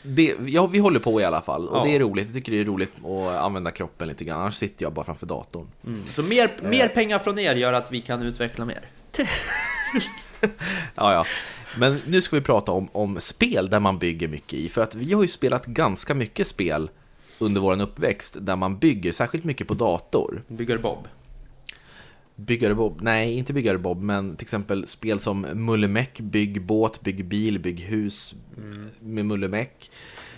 det, 0.02 0.36
ja, 0.46 0.68
vi 0.68 0.80
håller 0.80 1.00
på 1.00 1.22
i 1.22 1.24
alla 1.24 1.42
fall. 1.42 1.68
Och 1.68 1.78
ja. 1.78 1.84
det 1.84 1.96
är 1.96 2.00
roligt. 2.00 2.26
Jag 2.26 2.36
tycker 2.36 2.52
det 2.52 2.60
är 2.60 2.66
roligt 2.66 2.92
att 3.06 3.36
använda 3.44 3.72
kroppen 3.72 4.08
lite 4.08 4.24
grann. 4.24 4.42
Annars 4.42 4.56
sitter 4.56 4.86
jag 4.86 4.94
bara 4.94 5.06
framför 5.06 5.26
datorn. 5.26 5.68
Mm. 5.86 6.04
Så 6.14 6.24
mer, 6.24 6.52
eh. 6.62 6.70
mer 6.70 6.88
pengar 6.88 7.20
från 7.20 7.40
er 7.40 7.56
gör 7.56 7.74
att 7.74 7.92
vi 7.92 8.02
kan 8.02 8.22
utveckla 8.22 8.66
mer. 8.66 8.80
ja, 10.96 11.14
ja. 11.14 11.26
Men 11.78 12.00
nu 12.08 12.22
ska 12.22 12.36
vi 12.36 12.42
prata 12.42 12.72
om, 12.72 12.88
om 12.92 13.20
spel 13.20 13.70
där 13.70 13.80
man 13.80 14.00
bygger 14.00 14.28
mycket 14.28 14.54
i. 14.54 14.70
För 14.70 14.82
att 14.82 14.96
vi 14.96 15.14
har 15.14 15.22
ju 15.22 15.28
spelat 15.28 15.66
ganska 15.66 16.14
mycket 16.14 16.48
spel 16.48 16.90
under 17.40 17.62
vår 17.62 17.82
uppväxt 17.82 18.38
där 18.40 18.56
man 18.56 18.78
bygger 18.78 19.12
särskilt 19.12 19.44
mycket 19.44 19.68
på 19.68 19.74
dator. 19.74 20.44
Bygger 20.48 20.78
Bob. 20.78 21.08
Byggare 22.36 22.76
Bob, 22.76 23.02
nej 23.02 23.34
inte 23.34 23.54
Byggare 23.54 23.78
Bob, 23.78 24.02
men 24.02 24.36
till 24.36 24.46
exempel 24.46 24.88
spel 24.88 25.20
som 25.20 25.42
Mullemäck, 25.42 26.20
Bygg 26.20 26.66
båt, 26.66 27.02
Bygg 27.02 27.26
bil, 27.26 27.60
Bygg 27.60 27.80
hus 27.80 28.36
mm. 28.58 28.90
med 29.00 29.26
Mullemäck. 29.26 29.92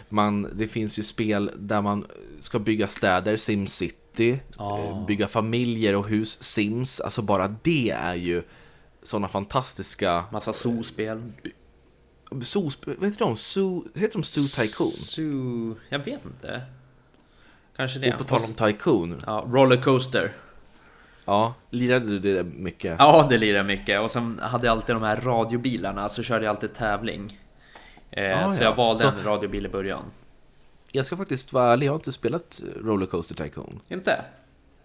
Man, 0.10 0.50
det 0.54 0.68
finns 0.68 1.00
ju 1.00 1.04
spel 1.04 1.52
där 1.58 1.82
man 1.82 2.06
ska 2.40 2.60
bygga 2.60 2.88
städer, 2.88 3.38
SimCity, 3.38 4.40
oh. 4.58 5.06
bygga 5.06 5.28
familjer 5.28 5.96
och 5.96 6.08
hus, 6.08 6.44
Sims. 6.44 7.00
Alltså 7.00 7.22
bara 7.22 7.56
det 7.62 7.90
är 7.90 8.16
ju 8.16 8.44
sådana 9.04 9.28
fantastiska... 9.28 10.24
Massa 10.32 10.54
zoo-spel. 10.54 11.24
Zoo-spel, 12.42 12.96
vad 13.00 13.10
heter 13.10 13.26
de? 13.26 13.38
Zoo, 13.38 13.86
heter 13.96 14.14
de 14.14 14.24
Zoo 14.24 14.64
Tycoon? 14.64 14.92
Zoo, 14.92 15.76
jag 15.90 16.00
vet 16.00 16.26
inte. 16.26 16.62
Kanske 17.76 18.00
det. 18.00 18.14
Och 18.14 18.18
på 18.18 18.24
tal 18.24 18.42
om 18.44 18.54
Tycoon. 18.54 19.22
Ja, 19.26 19.48
Rollercoaster. 19.52 20.34
Ja, 21.28 21.54
lirade 21.70 22.06
du 22.06 22.20
det 22.20 22.44
mycket? 22.44 22.96
Ja, 23.00 23.28
det 23.30 23.38
lirade 23.38 23.64
mycket. 23.64 24.02
Och 24.02 24.12
sen 24.12 24.40
hade 24.44 24.68
jag 24.68 24.72
alltid 24.72 24.96
de 24.96 25.04
här 25.04 25.16
radiobilarna, 25.16 26.10
så 26.10 26.24
körde 26.24 26.46
jag 26.46 26.52
alltid 26.52 26.74
tävling. 26.74 27.40
Eh, 28.12 28.46
ah, 28.46 28.52
så 28.52 28.64
ja. 28.64 28.70
jag 28.70 28.76
valde 28.76 29.02
så... 29.02 29.08
en 29.08 29.24
radiobil 29.24 29.66
i 29.66 29.70
början. 29.70 30.04
Jag 30.92 31.06
ska 31.06 31.18
faktiskt 31.18 31.54
vara 31.54 31.74
ärlig, 31.74 31.88
jag 31.88 31.92
har 31.92 31.98
inte 31.98 32.12
spelat 32.12 32.62
Rollercoaster 32.76 33.36
Tycoon. 33.36 33.80
Inte? 33.88 34.22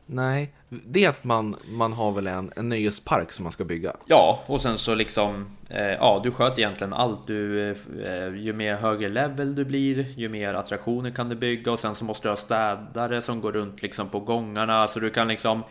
Nej, 0.07 0.53
det 0.69 1.05
är 1.05 1.09
att 1.09 1.25
man, 1.25 1.57
man 1.69 1.93
har 1.93 2.13
väl 2.13 2.27
en, 2.27 2.53
en 2.57 2.69
nöjespark 2.69 3.33
som 3.33 3.43
man 3.43 3.53
ska 3.53 3.65
bygga. 3.65 3.97
Ja, 4.07 4.43
och 4.47 4.61
sen 4.61 4.79
så 4.79 4.95
liksom, 4.95 5.47
eh, 5.69 5.83
ja 5.83 6.21
du 6.25 6.31
sköter 6.31 6.59
egentligen 6.59 6.93
allt. 6.93 7.27
Du, 7.27 7.71
eh, 7.71 8.35
ju 8.35 8.53
mer 8.53 8.77
högre 8.77 9.09
level 9.09 9.55
du 9.55 9.65
blir, 9.65 10.19
ju 10.19 10.29
mer 10.29 10.55
attraktioner 10.55 11.11
kan 11.11 11.29
du 11.29 11.35
bygga 11.35 11.73
och 11.73 11.81
sen 11.81 11.95
så 11.95 12.05
måste 12.05 12.29
du 12.29 12.33
ha 12.33 12.37
städare 12.37 13.23
som 13.23 13.41
går 13.41 13.53
runt 13.53 13.83
liksom 13.83 14.09
på 14.09 14.21
gångarna. 14.21 14.89
Så 14.89 15.01
du 15.01 15.11
kan 15.11 15.29
liksom 15.29 15.63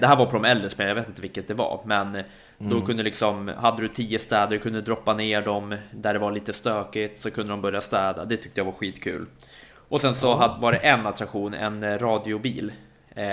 det 0.00 0.06
här 0.06 0.16
var 0.16 0.26
på 0.26 0.32
de 0.32 0.44
äldre 0.44 0.70
spelen, 0.70 0.88
jag 0.88 0.94
vet 0.94 1.08
inte 1.08 1.22
vilket 1.22 1.48
det 1.48 1.54
var, 1.54 1.80
men 1.84 2.08
mm. 2.08 2.24
då 2.58 2.80
kunde 2.80 3.02
liksom, 3.02 3.48
hade 3.56 3.82
du 3.82 3.88
tio 3.88 4.18
städer, 4.18 4.58
kunde 4.58 4.80
droppa 4.80 5.14
ner 5.14 5.42
dem 5.42 5.76
där 5.90 6.12
det 6.12 6.18
var 6.18 6.32
lite 6.32 6.52
stökigt, 6.52 7.22
så 7.22 7.30
kunde 7.30 7.52
de 7.52 7.60
börja 7.60 7.80
städa. 7.80 8.24
Det 8.24 8.36
tyckte 8.36 8.60
jag 8.60 8.64
var 8.64 8.72
skitkul. 8.72 9.26
Och 9.88 10.00
sen 10.00 10.14
så 10.14 10.36
hade, 10.36 10.60
var 10.60 10.72
det 10.72 10.78
en 10.78 11.06
attraktion, 11.06 11.54
en 11.54 11.82
eh, 11.82 11.98
radiobil, 11.98 12.72
eh, 13.10 13.24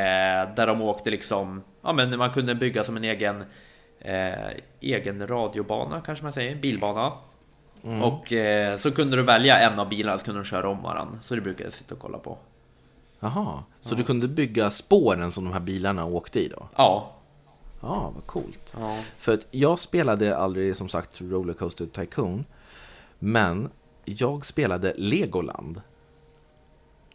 där 0.55 0.67
de 0.67 0.81
åkte 0.81 1.11
liksom, 1.11 1.63
ja 1.81 1.93
men 1.93 2.17
man 2.17 2.31
kunde 2.31 2.55
bygga 2.55 2.83
som 2.83 2.97
en 2.97 3.03
egen, 3.03 3.43
eh, 3.99 4.33
egen 4.79 5.27
radiobana 5.27 6.01
kanske 6.01 6.23
man 6.23 6.33
säger, 6.33 6.55
bilbana. 6.55 7.11
Mm. 7.83 8.03
Och 8.03 8.33
eh, 8.33 8.77
så 8.77 8.91
kunde 8.91 9.15
du 9.15 9.23
välja 9.23 9.59
en 9.59 9.79
av 9.79 9.89
bilarna 9.89 10.17
så 10.17 10.25
kunde 10.25 10.39
de 10.41 10.45
köra 10.45 10.69
om 10.69 10.81
varandra. 10.81 11.19
Så 11.21 11.35
det 11.35 11.41
brukade 11.41 11.63
jag 11.63 11.73
sitta 11.73 11.95
och 11.95 12.01
kolla 12.01 12.17
på. 12.17 12.37
Jaha, 13.23 13.63
så 13.81 13.95
du 13.95 14.03
kunde 14.03 14.27
bygga 14.27 14.71
spåren 14.71 15.31
som 15.31 15.43
de 15.43 15.53
här 15.53 15.59
bilarna 15.59 16.05
åkte 16.05 16.39
i 16.39 16.47
då? 16.47 16.67
Ja. 16.75 17.11
Ja, 17.81 18.11
vad 18.15 18.25
coolt. 18.25 18.75
Ja. 18.79 18.99
För 19.17 19.33
att 19.33 19.47
jag 19.51 19.79
spelade 19.79 20.37
aldrig 20.37 20.75
som 20.75 20.89
sagt 20.89 21.21
Rollercoaster 21.21 21.85
Tycoon. 21.85 22.45
Men 23.19 23.69
jag 24.05 24.45
spelade 24.45 24.93
Legoland. 24.97 25.81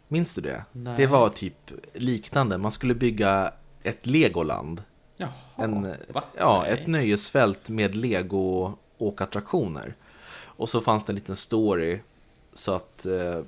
Minns 0.07 0.35
du 0.35 0.41
det? 0.41 0.65
Nej. 0.71 0.93
Det 0.97 1.07
var 1.07 1.29
typ 1.29 1.71
liknande. 1.93 2.57
Man 2.57 2.71
skulle 2.71 2.95
bygga 2.95 3.53
ett 3.83 4.05
Legoland. 4.05 4.83
Jaha, 5.17 5.31
en, 5.55 5.93
ja, 6.37 6.65
ett 6.65 6.87
nöjesfält 6.87 7.69
med 7.69 7.95
lego 7.95 8.73
åkattraktioner. 8.97 9.95
Och 10.41 10.69
så 10.69 10.81
fanns 10.81 11.03
det 11.03 11.11
en 11.11 11.15
liten 11.15 11.35
story. 11.35 11.99
Så 12.53 12.73
att 12.73 13.05
eh, 13.05 13.39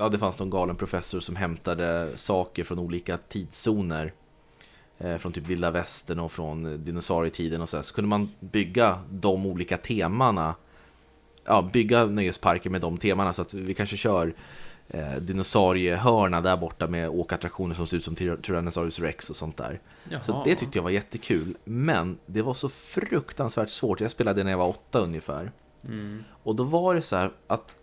ja, 0.00 0.08
det 0.08 0.18
fanns 0.18 0.38
någon 0.38 0.50
galen 0.50 0.76
professor 0.76 1.20
som 1.20 1.36
hämtade 1.36 2.08
saker 2.16 2.64
från 2.64 2.78
olika 2.78 3.16
tidszoner. 3.16 4.12
Eh, 4.98 5.16
från 5.16 5.32
typ 5.32 5.46
vilda 5.46 5.70
västern 5.70 6.18
och 6.18 6.32
från 6.32 6.84
dinosaurietiden 6.84 7.60
och 7.60 7.68
så. 7.68 7.76
Här. 7.76 7.82
Så 7.82 7.94
kunde 7.94 8.08
man 8.08 8.30
bygga 8.40 8.98
de 9.10 9.46
olika 9.46 9.76
temana. 9.76 10.54
Ja, 11.44 11.70
bygga 11.72 12.06
nöjesparker 12.06 12.70
med 12.70 12.80
de 12.80 12.98
temana 12.98 13.32
så 13.32 13.42
att 13.42 13.54
vi 13.54 13.74
kanske 13.74 13.96
kör 13.96 14.34
eh, 14.88 15.14
dinosauriehörna 15.20 16.40
där 16.40 16.56
borta 16.56 16.86
med 16.86 17.08
åkattraktioner 17.08 17.74
som 17.74 17.86
ser 17.86 17.96
ut 17.96 18.04
som 18.04 18.16
Tyrannosaurus 18.16 18.98
rex 18.98 19.30
och 19.30 19.36
sånt 19.36 19.56
där. 19.56 19.80
Jaha. 20.08 20.22
Så 20.22 20.42
det 20.44 20.54
tyckte 20.54 20.78
jag 20.78 20.82
var 20.82 20.90
jättekul. 20.90 21.56
Men 21.64 22.18
det 22.26 22.42
var 22.42 22.54
så 22.54 22.68
fruktansvärt 22.68 23.70
svårt. 23.70 24.00
Jag 24.00 24.10
spelade 24.10 24.44
när 24.44 24.50
jag 24.50 24.58
var 24.58 24.68
åtta 24.68 24.98
ungefär. 24.98 25.52
Mm. 25.84 26.24
Och 26.42 26.56
då 26.56 26.64
var 26.64 26.94
det 26.94 27.02
så 27.02 27.16
här 27.16 27.30
att 27.46 27.76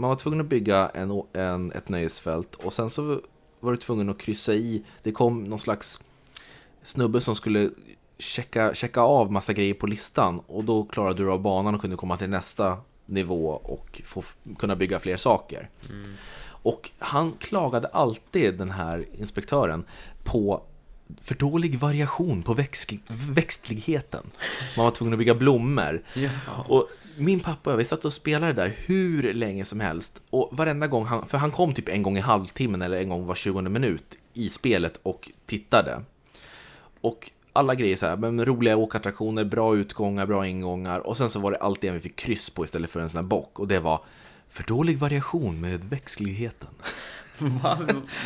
man 0.00 0.10
var 0.10 0.16
tvungen 0.16 0.40
att 0.40 0.46
bygga 0.46 0.90
en, 0.94 1.22
en, 1.32 1.72
ett 1.72 1.88
nöjesfält 1.88 2.54
och 2.54 2.72
sen 2.72 2.90
så 2.90 3.20
var 3.60 3.72
du 3.72 3.76
tvungen 3.76 4.10
att 4.10 4.18
kryssa 4.18 4.54
i. 4.54 4.82
Det 5.02 5.12
kom 5.12 5.44
någon 5.44 5.58
slags 5.58 6.00
snubbe 6.82 7.20
som 7.20 7.36
skulle 7.36 7.70
checka, 8.18 8.74
checka 8.74 9.00
av 9.00 9.32
massa 9.32 9.52
grejer 9.52 9.74
på 9.74 9.86
listan 9.86 10.40
och 10.46 10.64
då 10.64 10.84
klarade 10.84 11.22
du 11.22 11.30
av 11.30 11.40
banan 11.40 11.74
och 11.74 11.80
kunde 11.80 11.96
komma 11.96 12.16
till 12.16 12.30
nästa 12.30 12.76
nivå 13.06 13.48
och 13.50 14.02
få, 14.04 14.22
kunna 14.58 14.76
bygga 14.76 15.00
fler 15.00 15.16
saker. 15.16 15.70
Mm. 15.90 16.14
Och 16.62 16.90
han 16.98 17.32
klagade 17.32 17.88
alltid, 17.88 18.58
den 18.58 18.70
här 18.70 19.06
inspektören, 19.18 19.84
på 20.24 20.62
för 21.22 21.34
dålig 21.34 21.78
variation 21.78 22.42
på 22.42 22.54
växt, 22.54 22.92
växtligheten. 23.08 24.30
Man 24.76 24.84
var 24.84 24.90
tvungen 24.90 25.12
att 25.14 25.18
bygga 25.18 25.34
blommor. 25.34 26.02
Ja. 26.14 26.30
Och 26.68 26.88
min 27.16 27.40
pappa 27.40 27.70
och 27.70 27.72
jag, 27.72 27.78
vi 27.78 27.84
satt 27.84 28.04
och 28.04 28.12
spelade 28.12 28.52
där 28.52 28.74
hur 28.86 29.32
länge 29.34 29.64
som 29.64 29.80
helst. 29.80 30.22
Och 30.30 30.48
varenda 30.52 30.86
gång, 30.86 31.04
han, 31.04 31.26
för 31.28 31.38
han 31.38 31.50
kom 31.50 31.74
typ 31.74 31.88
en 31.88 32.02
gång 32.02 32.16
i 32.18 32.20
halvtimmen 32.20 32.82
eller 32.82 32.96
en 33.00 33.08
gång 33.08 33.26
var 33.26 33.34
20 33.34 33.60
minut 33.62 34.18
i 34.34 34.48
spelet 34.48 35.00
och 35.02 35.30
tittade. 35.46 36.02
Och 37.00 37.30
alla 37.52 37.74
grejer 37.74 37.96
så 37.96 38.06
här, 38.06 38.16
men 38.16 38.44
roliga 38.44 38.76
åkattraktioner, 38.76 39.44
bra 39.44 39.76
utgångar, 39.76 40.26
bra 40.26 40.46
ingångar. 40.46 40.98
Och 40.98 41.16
sen 41.16 41.30
så 41.30 41.40
var 41.40 41.50
det 41.50 41.56
alltid 41.58 41.90
en 41.90 41.94
vi 41.94 42.00
fick 42.00 42.16
kryss 42.16 42.50
på 42.50 42.64
istället 42.64 42.90
för 42.90 43.00
en 43.00 43.10
sån 43.10 43.18
här 43.18 43.28
bock. 43.28 43.58
Och 43.58 43.68
det 43.68 43.80
var 43.80 44.00
för 44.48 44.64
dålig 44.64 44.98
variation 44.98 45.60
med 45.60 45.84
växtligheten. 45.84 46.68
Va? 47.38 47.78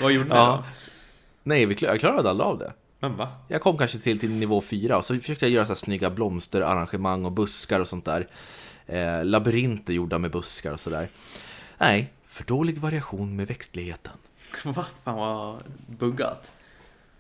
Vad 0.03 0.13
gjorde 0.13 0.29
ni 0.29 0.35
Ja. 0.35 0.47
då? 0.47 0.65
Nej, 1.43 1.67
vi 1.67 1.75
klar, 1.75 1.89
jag 1.91 2.01
klarade 2.01 2.31
aldrig 2.31 2.47
av 2.47 2.59
det. 2.59 2.73
Men 3.01 3.17
va? 3.17 3.29
Jag 3.49 3.61
kom 3.61 3.79
kanske 3.79 3.99
till, 3.99 4.19
till 4.19 4.31
nivå 4.31 4.61
4 4.61 4.97
och 4.99 5.05
så 5.05 5.15
försökte 5.19 5.45
jag 5.45 5.53
göra 5.53 5.65
så 5.67 5.73
här 5.73 5.77
snygga 5.77 6.11
blomsterarrangemang 6.11 7.25
och 7.25 7.33
buskar 7.33 7.81
och 7.81 7.89
sånt 7.89 8.05
där. 8.05 8.29
Eh, 8.87 9.25
labyrinter 9.25 9.93
gjorda 9.93 10.19
med 10.19 10.31
buskar 10.31 10.73
och 10.73 10.81
sådär. 10.81 11.09
Nej, 11.79 12.13
för 12.27 12.45
dålig 12.45 12.79
variation 12.79 13.37
med 13.37 13.47
växtligheten. 13.47 14.13
Va? 14.65 14.87
Fan 15.05 15.17
vad 15.17 15.63
buggat. 15.87 16.53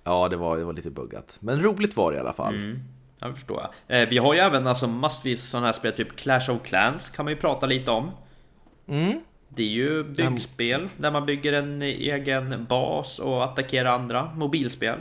Ja, 0.05 0.29
det 0.29 0.37
var, 0.37 0.59
det 0.59 0.65
var 0.65 0.73
lite 0.73 0.91
buggat. 0.91 1.37
Men 1.41 1.63
roligt 1.63 1.97
var 1.97 2.13
det 2.13 2.17
i 2.17 2.21
alla 2.21 2.33
fall. 2.33 2.55
Mm. 2.55 2.81
Ja, 3.19 3.29
det 3.29 3.35
förstår 3.35 3.63
jag. 3.63 4.03
Eh, 4.03 4.09
vi 4.09 4.19
har 4.19 4.35
ju 4.35 4.41
även 4.41 4.67
alltså 4.67 4.87
massvis 4.87 5.45
sådana 5.45 5.67
här 5.67 5.73
spel, 5.73 5.93
typ 5.93 6.17
Clash 6.17 6.51
of 6.51 6.63
Clans 6.63 7.11
kan 7.11 7.25
man 7.25 7.35
ju 7.35 7.41
prata 7.41 7.67
lite 7.67 7.91
om. 7.91 8.11
Mm. 8.87 9.21
Det 9.49 9.63
är 9.63 9.69
ju 9.69 10.05
byggspel 10.05 10.89
där 10.97 11.11
man 11.11 11.27
bygger 11.27 11.53
en 11.53 11.83
egen 11.83 12.65
bas 12.65 13.19
och 13.19 13.45
attackerar 13.45 13.95
andra. 13.95 14.31
Mobilspel. 14.35 14.99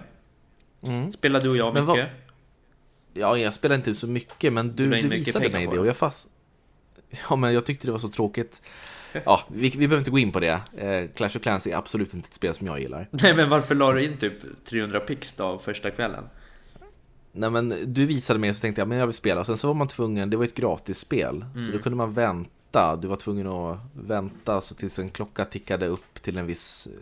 Mm. 0.83 1.11
Spelar 1.11 1.41
du 1.41 1.49
och 1.49 1.57
jag 1.57 1.73
Men 1.73 1.85
mycket. 1.85 2.09
Ja, 3.13 3.37
jag 3.37 3.53
spelade 3.53 3.75
inte 3.75 3.95
så 3.95 4.07
mycket, 4.07 4.53
men 4.53 4.75
du, 4.75 4.83
du 4.83 4.89
mycket 4.89 5.11
visade 5.11 5.49
mig 5.49 5.67
det. 5.67 5.79
och 5.79 5.87
jag 5.87 5.97
fast... 5.97 6.27
Ja, 7.29 7.35
men 7.35 7.53
jag 7.53 7.65
tyckte 7.65 7.87
det 7.87 7.91
var 7.91 7.99
så 7.99 8.09
tråkigt. 8.09 8.61
Ja, 9.25 9.41
vi, 9.47 9.69
vi 9.69 9.77
behöver 9.77 9.97
inte 9.97 10.11
gå 10.11 10.19
in 10.19 10.31
på 10.31 10.39
det. 10.39 10.61
Eh, 10.77 11.07
Clash 11.15 11.25
of 11.37 11.41
Clans 11.41 11.67
är 11.67 11.75
absolut 11.75 12.13
inte 12.13 12.27
ett 12.27 12.33
spel 12.33 12.53
som 12.53 12.67
jag 12.67 12.79
gillar. 12.79 13.07
Nej 13.11 13.35
men 13.35 13.49
varför 13.49 13.75
la 13.75 13.91
du 13.91 14.03
in 14.03 14.17
typ 14.17 14.33
300 14.65 14.99
pix 14.99 15.33
då 15.33 15.57
första 15.59 15.91
kvällen? 15.91 16.23
Nej 17.31 17.49
men 17.49 17.73
du 17.85 18.05
visade 18.05 18.39
mig 18.39 18.49
och 18.49 18.55
så 18.55 18.61
tänkte 18.61 18.81
jag 18.81 18.87
men 18.87 18.97
jag 18.97 19.07
vill 19.07 19.13
spela 19.13 19.45
sen 19.45 19.57
så 19.57 19.67
var 19.67 19.73
man 19.73 19.87
tvungen, 19.87 20.29
det 20.29 20.37
var 20.37 20.45
ett 20.45 20.55
gratisspel 20.55 21.45
Så 21.53 21.59
Mm. 21.59 21.71
då 21.71 21.79
kunde 21.79 21.95
man 21.95 22.13
vänta, 22.13 22.95
du 22.95 23.07
var 23.07 23.15
tvungen 23.15 23.47
att 23.47 23.79
vänta 23.93 24.61
så 24.61 24.75
tills 24.75 24.99
en 24.99 25.09
klocka 25.09 25.45
tickade 25.45 25.87
upp 25.87 26.13
till 26.21 26.37
en 26.37 26.45
viss 26.45 26.87
eh, 26.87 26.93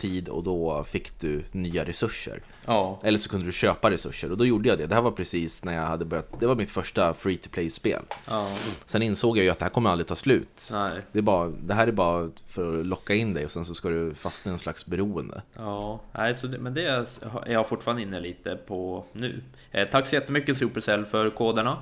tid 0.00 0.28
och 0.28 0.42
då 0.42 0.84
fick 0.84 1.20
du 1.20 1.42
nya 1.52 1.84
resurser 1.84 2.42
Ja. 2.66 2.98
Eller 3.02 3.18
så 3.18 3.30
kunde 3.30 3.46
du 3.46 3.52
köpa 3.52 3.90
resurser 3.90 4.30
och 4.30 4.36
då 4.38 4.46
gjorde 4.46 4.68
jag 4.68 4.78
det 4.78 4.86
Det 4.86 4.94
här 4.94 5.02
var 5.02 5.10
precis 5.10 5.64
när 5.64 5.74
jag 5.74 5.86
hade 5.86 6.04
börjat, 6.04 6.40
det 6.40 6.46
var 6.46 6.54
mitt 6.54 6.70
första 6.70 7.14
free 7.14 7.36
to 7.36 7.48
play 7.50 7.70
spel 7.70 8.02
Ja. 8.30 8.48
Sen 8.84 9.02
insåg 9.02 9.38
jag 9.38 9.44
ju 9.44 9.50
att 9.50 9.58
det 9.58 9.64
här 9.64 9.70
kommer 9.70 9.90
aldrig 9.90 10.06
ta 10.06 10.14
slut 10.16 10.68
Nej. 10.72 11.00
det, 11.12 11.18
är 11.18 11.22
bara, 11.22 11.48
det 11.48 11.74
här 11.74 11.86
är 11.86 11.92
bara 11.92 12.30
för 12.46 12.80
att 12.80 12.86
locka 12.86 13.14
in 13.14 13.34
dig 13.34 13.44
och 13.44 13.52
sen 13.52 13.64
så 13.64 13.74
ska 13.74 13.88
du 13.88 14.14
fastna 14.14 14.50
i 14.50 14.52
en 14.52 14.58
slags 14.58 14.86
beroende 14.86 15.42
Ja, 15.56 16.00
nej, 16.12 16.34
så 16.34 16.46
det, 16.46 16.58
men 16.58 16.74
det 16.74 16.84
är 16.86 17.06
jag 17.46 17.68
fortfarande 17.68 18.02
inne 18.02 18.20
lite 18.20 18.56
på 18.56 19.04
nu. 19.12 19.42
Eh, 19.70 19.88
tack 19.88 20.06
så 20.06 20.14
jättemycket 20.14 20.58
Supercell 20.58 21.06
för 21.06 21.30
koderna. 21.30 21.78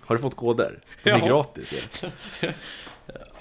Har 0.00 0.16
du 0.16 0.22
fått 0.22 0.36
koder? 0.36 0.78
De 1.02 1.10
är 1.10 1.18
Ja. 1.18 1.26
gratis 1.26 1.72
ju. 1.72 2.08
Ja, 2.40 2.48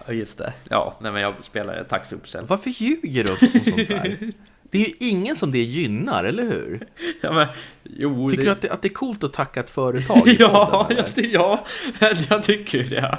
just 0.07 0.37
det. 0.37 0.53
Ja, 0.69 0.97
nej, 1.01 1.11
men 1.11 1.21
jag 1.21 1.43
spelar 1.43 2.03
Supercell. 2.03 2.45
Varför 2.45 2.69
ljuger 2.69 3.23
du 3.23 3.31
om 3.31 3.37
sånt 3.37 3.89
där? 3.89 4.31
Det 4.71 4.77
är 4.81 4.87
ju 4.87 4.93
ingen 4.99 5.35
som 5.35 5.51
det 5.51 5.57
gynnar, 5.63 6.23
eller 6.23 6.43
hur? 6.43 6.87
Ja, 7.21 7.31
men, 7.33 7.47
jo, 7.83 8.29
Tycker 8.29 8.43
det... 8.43 8.47
du 8.49 8.51
att 8.51 8.61
det, 8.61 8.69
att 8.69 8.81
det 8.81 8.87
är 8.87 8.93
coolt 8.93 9.23
att 9.23 9.33
tacka 9.33 9.59
ett 9.59 9.69
företag 9.69 10.27
i 10.27 10.35
ja, 10.39 10.69
podden, 10.87 10.97
jag, 11.05 11.15
ty- 11.15 11.31
ja, 11.33 11.65
jag 12.29 12.43
tycker 12.43 12.83
det. 12.83 13.17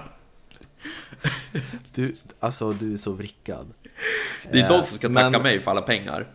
du, 1.94 2.14
Alltså, 2.40 2.72
du 2.72 2.92
är 2.92 2.96
så 2.96 3.12
vrickad. 3.12 3.72
Det 4.52 4.58
är 4.60 4.62
Eh, 4.62 4.68
de 4.68 4.82
som 4.82 4.98
ska 4.98 5.08
tacka 5.08 5.30
men- 5.30 5.42
mig 5.42 5.60
för 5.60 5.70
alla 5.70 5.82
pengar. 5.82 6.26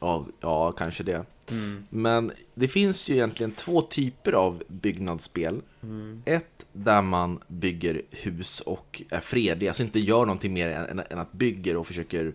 Ja, 0.00 0.26
ja, 0.40 0.72
kanske 0.72 1.02
det. 1.02 1.24
Mm. 1.50 1.86
Men 1.90 2.32
det 2.54 2.68
finns 2.68 3.08
ju 3.08 3.14
egentligen 3.14 3.52
två 3.52 3.82
typer 3.82 4.32
av 4.32 4.62
byggnadsspel. 4.68 5.60
Mm. 5.82 6.22
Ett 6.24 6.66
där 6.72 7.02
man 7.02 7.38
bygger 7.46 8.02
hus 8.10 8.60
och 8.60 9.02
är 9.10 9.20
fredlig, 9.20 9.68
alltså 9.68 9.82
inte 9.82 10.00
gör 10.00 10.26
någonting 10.26 10.52
mer 10.52 10.68
än, 10.68 11.02
än 11.10 11.18
att 11.18 11.32
bygger 11.32 11.76
och 11.76 11.86
försöker 11.86 12.32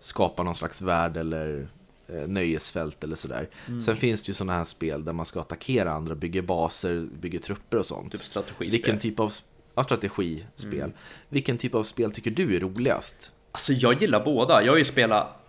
skapa 0.00 0.42
någon 0.42 0.54
slags 0.54 0.82
värld 0.82 1.16
eller 1.16 1.68
eh, 2.08 2.28
nöjesfält 2.28 3.04
eller 3.04 3.16
sådär. 3.16 3.48
Mm. 3.66 3.80
Sen 3.80 3.96
finns 3.96 4.22
det 4.22 4.28
ju 4.28 4.34
sådana 4.34 4.52
här 4.52 4.64
spel 4.64 5.04
där 5.04 5.12
man 5.12 5.26
ska 5.26 5.40
attackera 5.40 5.92
andra, 5.92 6.14
bygger 6.14 6.42
baser, 6.42 7.08
bygger 7.20 7.38
trupper 7.38 7.76
och 7.76 7.86
sånt. 7.86 8.12
Typ 8.12 8.24
strategispel. 8.24 8.70
Vilken 8.70 8.98
typ 8.98 9.20
av 9.20 9.32
ja, 9.74 9.82
strategispel? 9.82 10.74
Mm. 10.74 10.92
Vilken 11.28 11.58
typ 11.58 11.74
av 11.74 11.82
spel 11.82 12.12
tycker 12.12 12.30
du 12.30 12.56
är 12.56 12.60
roligast? 12.60 13.30
Alltså 13.52 13.72
jag 13.72 14.02
gillar 14.02 14.24
båda. 14.24 14.64
Jag 14.64 14.72
har 14.72 14.78
ju 14.78 14.84
spelat 14.84 15.47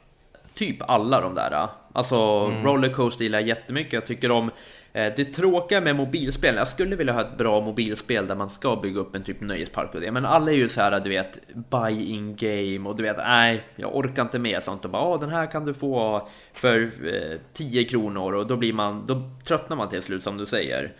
typ 0.59 0.89
alla 0.89 1.21
de 1.21 1.35
där. 1.35 1.67
Alltså 1.93 2.15
Mm. 2.15 2.63
Rollercoaster 2.65 3.23
gillar 3.23 3.39
jag 3.39 3.47
jättemycket. 3.47 3.93
Jag 3.93 4.05
tycker 4.05 4.31
om 4.31 4.51
eh, 4.93 5.13
det 5.15 5.25
tråkiga 5.25 5.81
med 5.81 5.95
mobilspel. 5.95 6.55
Jag 6.55 6.67
skulle 6.67 6.95
vilja 6.95 7.13
ha 7.13 7.21
ett 7.21 7.37
bra 7.37 7.61
mobilspel 7.61 8.27
där 8.27 8.35
man 8.35 8.49
ska 8.49 8.75
bygga 8.75 8.99
upp 8.99 9.15
en 9.15 9.23
typ 9.23 9.41
nöjespark 9.41 9.95
och 9.95 10.01
det. 10.01 10.11
Men 10.11 10.25
alla 10.25 10.51
är 10.51 10.55
ju 10.55 10.69
så 10.69 10.81
här, 10.81 10.99
du 10.99 11.09
vet, 11.09 11.39
buy 11.53 12.03
in 12.05 12.35
game 12.35 12.89
och 12.89 12.95
du 12.95 13.03
vet, 13.03 13.17
nej, 13.17 13.63
jag 13.75 13.95
orkar 13.95 14.21
inte 14.21 14.39
med 14.39 14.63
sånt. 14.63 14.85
Och 14.85 14.91
bara, 14.91 15.01
"Åh, 15.03 15.19
den 15.19 15.29
här 15.29 15.45
kan 15.51 15.65
du 15.65 15.73
få 15.73 16.27
för 16.53 16.81
eh, 16.83 17.37
10 17.53 17.83
kronor 17.83 18.33
och 18.35 18.47
då 18.47 18.55
blir 18.55 18.73
man, 18.73 19.05
då 19.05 19.21
tröttnar 19.47 19.77
man 19.77 19.89
till 19.89 20.01
slut 20.01 20.23
som 20.23 20.37
du 20.37 20.45
säger. 20.45 20.93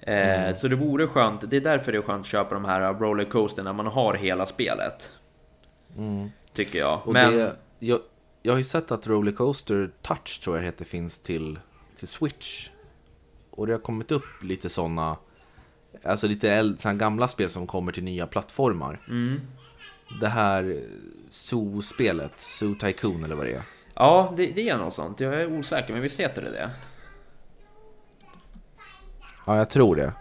Eh, 0.00 0.56
Så 0.56 0.68
det 0.68 0.76
vore 0.76 1.06
skönt, 1.06 1.50
det 1.50 1.56
är 1.56 1.60
därför 1.60 1.92
det 1.92 1.98
är 1.98 2.02
skönt 2.02 2.20
att 2.20 2.26
köpa 2.26 2.54
de 2.54 2.64
här 2.64 2.94
rollercoaster 2.94 3.62
när 3.62 3.72
man 3.72 3.86
har 3.86 4.14
hela 4.14 4.46
spelet. 4.46 5.10
Tycker 6.54 6.78
jag. 6.78 7.00
Och 7.04 7.12
Men 7.12 7.36
det, 7.36 7.52
jag, 7.78 7.98
jag 8.42 8.52
har 8.52 8.58
ju 8.58 8.64
sett 8.64 8.90
att 8.90 9.06
Rollercoaster 9.06 9.90
Touch 10.02 10.40
tror 10.44 10.56
jag 10.56 10.64
heter 10.64 10.84
finns 10.84 11.18
till, 11.18 11.58
till 11.96 12.08
Switch. 12.08 12.70
Och 13.50 13.66
det 13.66 13.72
har 13.72 13.80
kommit 13.80 14.10
upp 14.10 14.42
lite 14.42 14.68
sådana, 14.68 15.16
alltså 16.04 16.26
lite 16.26 16.50
äldre, 16.50 16.80
såna 16.80 16.94
gamla 16.94 17.28
spel 17.28 17.50
som 17.50 17.66
kommer 17.66 17.92
till 17.92 18.04
nya 18.04 18.26
plattformar. 18.26 19.00
mm. 19.08 19.40
Det 20.20 20.28
här 20.28 20.82
Zoo-spelet, 21.28 22.40
Zoo 22.40 22.74
Tycoon 22.74 23.24
eller 23.24 23.34
vad 23.34 23.46
det 23.46 23.52
är. 23.52 23.62
Ja, 23.94 24.32
det, 24.36 24.46
det 24.46 24.68
är 24.68 24.78
något 24.78 24.94
sånt. 24.94 25.20
Jag 25.20 25.34
är 25.34 25.58
osäker, 25.58 25.92
men 25.92 26.02
visst 26.02 26.20
heter 26.20 26.42
det 26.42 26.50
det? 26.50 26.70
Ja, 29.46 29.56
jag 29.56 29.70
tror 29.70 29.96
det. 29.96 30.12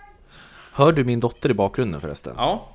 Hör 0.73 0.91
du 0.93 1.03
min 1.03 1.19
dotter 1.19 1.51
i 1.51 1.53
bakgrunden 1.53 2.01
förresten? 2.01 2.33
Ja. 2.37 2.69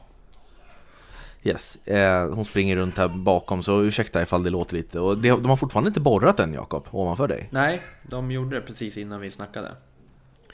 Yes, 1.47 1.87
eh, 1.87 2.35
hon 2.35 2.45
springer 2.45 2.77
runt 2.77 2.99
här 2.99 3.09
bakom 3.09 3.63
så 3.63 3.83
ursäkta 3.83 4.23
ifall 4.23 4.43
det 4.43 4.51
låter 4.51 4.77
lite. 4.77 5.01
Och 5.01 5.19
det, 5.19 5.29
de 5.29 5.47
har 5.47 5.57
fortfarande 5.57 5.89
inte 5.89 6.01
borrat 6.01 6.41
än 6.41 6.55
Jakob, 6.55 6.89
ovanför 6.91 7.29
dig. 7.29 7.49
Nej, 7.51 7.83
de 8.03 8.31
gjorde 8.31 8.57
det 8.57 8.67
precis 8.67 8.97
innan 8.97 9.21
vi 9.21 9.31
snackade. 9.31 9.73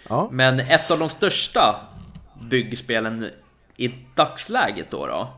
Ja, 0.09 0.29
Men 0.33 0.61
ett 0.61 0.91
av 0.91 0.99
de 0.99 1.09
största 1.09 1.77
byggspelen 2.51 3.31
i 3.77 3.95
dagsläget 4.15 4.91
då, 4.91 5.07
då 5.07 5.29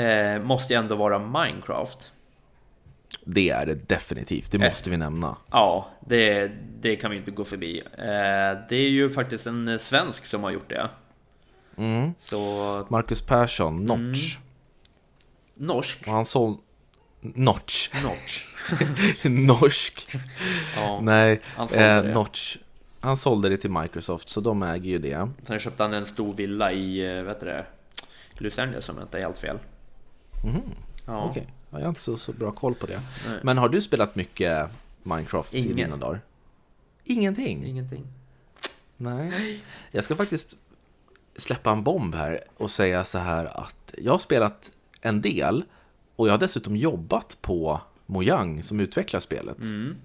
eh, 0.00 0.42
måste 0.42 0.74
ändå 0.74 0.96
vara 0.96 1.18
Minecraft. 1.18 2.10
det 3.24 3.50
är 3.50 3.66
det 3.66 3.88
definitivt, 3.88 4.50
det 4.52 4.58
måste 4.58 4.90
vi 4.90 4.96
nämna. 4.96 5.36
Ja, 5.50 5.90
det, 6.06 6.50
det 6.80 6.96
kan 6.96 7.10
vi 7.10 7.16
inte 7.16 7.30
gå 7.30 7.44
förbi. 7.44 7.82
Eh, 7.98 8.58
det 8.68 8.76
är 8.76 8.90
ju 8.90 9.10
faktiskt 9.10 9.46
en 9.46 9.78
svensk 9.78 10.24
som 10.24 10.42
har 10.42 10.50
gjort 10.50 10.70
det. 10.70 10.88
Mm. 11.76 12.14
Så 12.20 12.36
Marcus 12.90 13.22
Persson, 13.22 13.84
Notch. 13.84 14.36
Norsk. 15.58 15.98
Och 16.06 16.12
han 16.12 16.24
sålde... 16.24 16.58
Notch. 17.20 17.90
Notch. 18.04 18.44
Norsk. 19.24 20.16
Ja. 20.76 21.00
Nej, 21.02 21.40
Han 21.44 21.68
eh. 21.68 22.02
Notch. 22.04 22.56
Han 23.00 23.16
sålde 23.16 23.48
det 23.48 23.56
till 23.56 23.70
Microsoft, 23.70 24.28
så 24.28 24.40
de 24.40 24.62
äger 24.62 24.90
ju 24.90 24.98
det. 24.98 25.28
Sen 25.42 25.58
köpte 25.58 25.82
han 25.82 25.92
en 25.94 26.06
stor 26.06 26.34
villa 26.34 26.72
i, 26.72 27.16
eh, 27.16 27.22
vet 27.22 27.40
du 27.40 27.46
det, 27.46 27.66
Los 28.32 28.58
Angeles 28.58 28.88
om 28.88 28.96
jag 28.96 29.04
inte 29.04 29.18
är 29.18 29.22
helt 29.22 29.38
fel. 29.38 29.58
Mhm, 30.44 30.62
Ja. 31.06 31.24
Okej, 31.30 31.46
ja, 31.70 31.78
jag 31.78 31.84
har 31.84 31.88
inte 31.88 32.00
så, 32.00 32.16
så 32.16 32.32
bra 32.32 32.52
koll 32.52 32.74
på 32.74 32.86
det. 32.86 33.00
Nej. 33.28 33.38
Men 33.42 33.58
har 33.58 33.68
du 33.68 33.82
spelat 33.82 34.16
mycket 34.16 34.68
Minecraft 35.02 35.54
i 35.54 35.58
Ingen. 35.58 35.76
dina 35.76 35.96
dagar? 35.96 36.20
Ingenting? 37.04 37.64
Ingenting. 37.66 38.06
Nej. 38.96 39.60
Jag 39.90 40.04
ska 40.04 40.16
faktiskt 40.16 40.56
släppa 41.36 41.70
en 41.70 41.82
bomb 41.82 42.14
här 42.14 42.40
och 42.56 42.70
säga 42.70 43.04
så 43.04 43.18
här 43.18 43.44
att 43.44 43.94
jag 43.98 44.12
har 44.12 44.18
spelat 44.18 44.70
en 45.00 45.20
del 45.20 45.64
och 46.16 46.28
jag 46.28 46.32
har 46.32 46.38
dessutom 46.38 46.76
jobbat 46.76 47.36
på 47.40 47.80
Mojang 48.06 48.62
som 48.62 48.80
utvecklar 48.80 49.20
spelet. 49.20 49.60
Mm. 49.62 49.96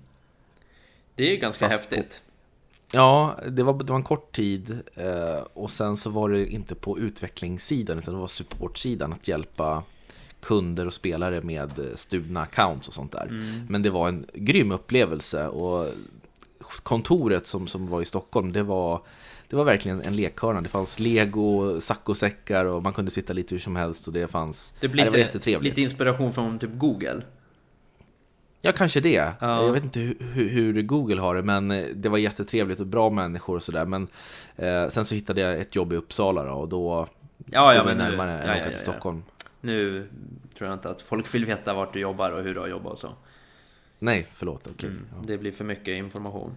Det 1.15 1.23
är 1.27 1.31
ju 1.31 1.37
ganska 1.37 1.69
Fast 1.69 1.89
på- 1.89 1.95
häftigt. 1.95 2.21
Ja, 2.93 3.39
det 3.49 3.63
var, 3.63 3.73
det 3.73 3.89
var 3.89 3.95
en 3.97 4.03
kort 4.03 4.35
tid 4.35 4.81
eh, 4.95 5.43
och 5.53 5.71
sen 5.71 5.97
så 5.97 6.09
var 6.09 6.29
det 6.29 6.47
inte 6.47 6.75
på 6.75 6.99
utvecklingssidan 6.99 7.99
utan 7.99 8.13
det 8.13 8.19
var 8.19 8.27
supportsidan 8.27 9.13
att 9.13 9.27
hjälpa 9.27 9.83
kunder 10.41 10.85
och 10.87 10.93
spelare 10.93 11.41
med 11.41 11.79
eh, 11.79 11.85
stulna 11.95 12.41
accounts 12.41 12.87
och 12.87 12.93
sånt 12.93 13.11
där. 13.11 13.55
Men 13.69 13.81
det 13.81 13.89
var 13.89 14.07
en 14.07 14.25
grym 14.33 14.71
upplevelse 14.71 15.47
och 15.47 15.87
kontoret 16.83 17.47
som, 17.47 17.67
som 17.67 17.87
var 17.87 18.01
i 18.01 18.05
Stockholm, 18.05 18.53
det 18.53 18.63
var, 18.63 19.01
det 19.49 19.55
var 19.55 19.63
verkligen 19.63 20.01
en 20.01 20.15
lekhörna. 20.15 20.61
Det 20.61 20.69
fanns 20.69 20.99
lego, 20.99 21.81
saccosäckar 21.81 22.65
och 22.65 22.83
man 22.83 22.93
kunde 22.93 23.11
sitta 23.11 23.33
lite 23.33 23.55
hur 23.55 23.59
som 23.59 23.75
helst 23.75 24.07
och 24.07 24.13
det 24.13 24.27
fanns... 24.27 24.73
Det 24.79 24.87
blir 24.87 25.03
det 25.03 25.09
var 25.09 25.17
lite, 25.17 25.27
jättetrevligt. 25.27 25.71
lite 25.71 25.81
inspiration 25.81 26.33
från 26.33 26.59
typ 26.59 26.69
Google. 26.73 27.21
Ja, 28.61 28.71
kanske 28.71 28.99
det. 28.99 29.33
Ja. 29.39 29.65
Jag 29.65 29.71
vet 29.73 29.83
inte 29.83 29.99
hur, 29.99 30.49
hur, 30.49 30.81
Google 30.81 31.21
har 31.21 31.35
det, 31.35 31.43
men 31.43 31.71
eh, 31.71 31.85
det 31.95 32.09
var 32.09 32.17
jättetrevligt 32.17 32.79
och 32.79 32.87
bra 32.87 33.09
människor 33.09 33.55
och 33.55 33.63
sådär. 33.63 33.85
Men 33.85 34.07
eh, 34.55 34.87
sen 34.87 35.05
så 35.05 35.15
hittade 35.15 35.41
jag 35.41 35.59
ett 35.59 35.75
jobb 35.75 35.93
i 35.93 35.95
Uppsala 35.95 36.43
då, 36.43 36.51
och 36.51 36.69
då 36.69 37.07
Ja, 37.45 37.73
ja, 37.73 37.79
kom 37.81 37.89
jag 37.89 37.97
men 37.97 37.97
nu- 37.97 38.03
närmare 38.03 38.31
än 38.31 38.47
ja, 38.47 38.53
åka 38.53 38.63
ja, 38.63 38.69
till. 38.69 38.79
Stockholm. 38.79 39.23
Nu 39.61 40.07
tror 40.57 40.69
jag 40.69 40.75
inte 40.75 40.89
att 40.89 41.01
folk 41.01 41.35
vill 41.35 41.45
veta 41.45 41.73
vart 41.73 41.93
du 41.93 41.99
jobbar 41.99 42.31
och 42.31 42.43
hur 42.43 42.53
du 42.53 42.59
har 42.59 42.67
jobbat 42.67 42.93
och 42.93 42.99
så. 42.99 43.09
Nej, 43.99 44.27
förlåt. 44.33 44.67
Okej, 44.71 44.89
Mm. 44.89 45.05
Det 45.25 45.37
blir 45.37 45.51
för 45.51 45.63
mycket 45.63 45.87
information. 45.87 46.51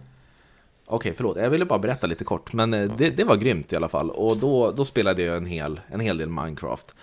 Okej, 0.89 1.13
förlåt. 1.15 1.37
Jag 1.37 1.49
ville 1.49 1.65
bara 1.65 1.79
berätta 1.79 2.07
lite 2.07 2.23
kort, 2.23 2.53
men 2.53 2.73
eh, 2.73 2.91
det, 2.97 3.09
det 3.09 3.23
var 3.23 3.35
grymt 3.35 3.73
i 3.73 3.75
alla 3.75 3.89
fall. 3.89 4.09
Och 4.09 4.37
då, 4.37 4.71
då 4.71 4.85
spelade 4.85 5.21
jag 5.21 5.37
en 5.37 5.45
hel, 5.45 5.79
en 5.87 5.99
hel 5.99 6.17
del 6.17 6.29
Minecraft. 6.29 6.95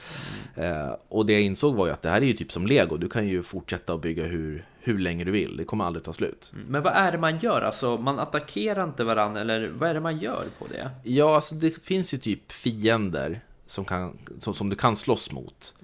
Mm. 0.56 0.86
Eh, 0.86 0.94
och 1.08 1.26
det 1.26 1.32
jag 1.32 1.42
insåg 1.42 1.74
var 1.74 1.86
ju 1.86 1.92
att 1.92 2.02
det 2.02 2.08
här 2.08 2.20
är 2.20 2.26
ju 2.26 2.32
typ 2.32 2.52
som 2.52 2.66
Lego. 2.66 2.96
Du 2.96 3.08
kan 3.08 3.28
ju 3.28 3.42
fortsätta 3.42 3.94
att 3.94 4.02
bygga 4.02 4.24
hur, 4.24 4.66
hur 4.80 4.98
länge 4.98 5.24
du 5.24 5.30
vill. 5.30 5.56
Det 5.56 5.64
kommer 5.64 5.84
aldrig 5.84 6.04
ta 6.04 6.12
slut. 6.12 6.52
Men 6.68 6.82
vad 6.82 6.92
är 6.92 7.12
det 7.12 7.18
man 7.18 7.38
gör? 7.38 7.62
Alltså, 7.62 7.96
man 7.96 8.18
attackerar 8.18 8.84
inte 8.84 9.04
varandra 9.04 9.40
eller 9.40 9.68
vad 9.68 9.88
är 9.88 9.94
det 9.94 10.00
man 10.00 10.18
gör 10.18 10.44
på 10.58 10.66
det? 10.66 10.90
Ja, 11.02 11.34
alltså 11.34 11.54
det 11.54 11.84
finns 11.84 12.14
ju 12.14 12.18
typ 12.18 12.52
fiender 12.52 13.40
som, 13.66 13.84
kan, 13.84 14.18
som, 14.38 14.54
som 14.54 14.70
du 14.70 14.76
kan 14.76 14.96
slåss 14.96 15.32
mot. 15.32 15.74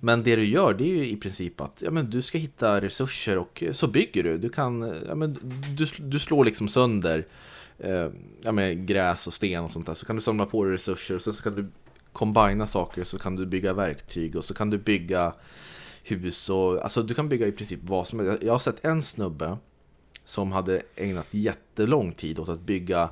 Men 0.00 0.22
det 0.22 0.36
du 0.36 0.44
gör 0.44 0.74
det 0.74 0.84
är 0.84 0.88
ju 0.88 1.08
i 1.08 1.16
princip 1.16 1.60
att 1.60 1.82
ja, 1.84 1.90
men 1.90 2.10
du 2.10 2.22
ska 2.22 2.38
hitta 2.38 2.80
resurser 2.80 3.38
och 3.38 3.64
så 3.72 3.86
bygger 3.86 4.22
du. 4.22 4.38
Du, 4.38 4.48
kan, 4.48 4.94
ja, 5.06 5.14
men 5.14 5.38
du, 5.76 5.86
du 5.98 6.18
slår 6.18 6.44
liksom 6.44 6.68
sönder 6.68 7.26
eh, 7.78 8.08
ja, 8.42 8.52
men 8.52 8.86
gräs 8.86 9.26
och 9.26 9.32
sten 9.32 9.64
och 9.64 9.70
sånt 9.70 9.86
där. 9.86 9.94
Så 9.94 10.06
kan 10.06 10.16
du 10.16 10.22
samla 10.22 10.46
på 10.46 10.64
dig 10.64 10.72
resurser 10.72 11.16
och 11.16 11.22
sen 11.22 11.34
så 11.34 11.42
kan 11.42 11.54
du 11.54 11.68
kombina 12.12 12.66
saker 12.66 13.04
så 13.04 13.18
kan 13.18 13.36
du 13.36 13.46
bygga 13.46 13.72
verktyg 13.72 14.36
och 14.36 14.44
så 14.44 14.54
kan 14.54 14.70
du 14.70 14.78
bygga 14.78 15.34
hus 16.02 16.50
och 16.50 16.82
alltså 16.82 17.02
du 17.02 17.14
kan 17.14 17.28
bygga 17.28 17.46
i 17.46 17.52
princip 17.52 17.80
vad 17.82 18.06
som 18.06 18.18
helst. 18.18 18.42
Jag 18.42 18.52
har 18.52 18.58
sett 18.58 18.84
en 18.84 19.02
snubbe 19.02 19.56
som 20.24 20.52
hade 20.52 20.82
ägnat 20.96 21.26
jättelång 21.30 22.12
tid 22.12 22.38
åt 22.38 22.48
att 22.48 22.60
bygga 22.60 23.10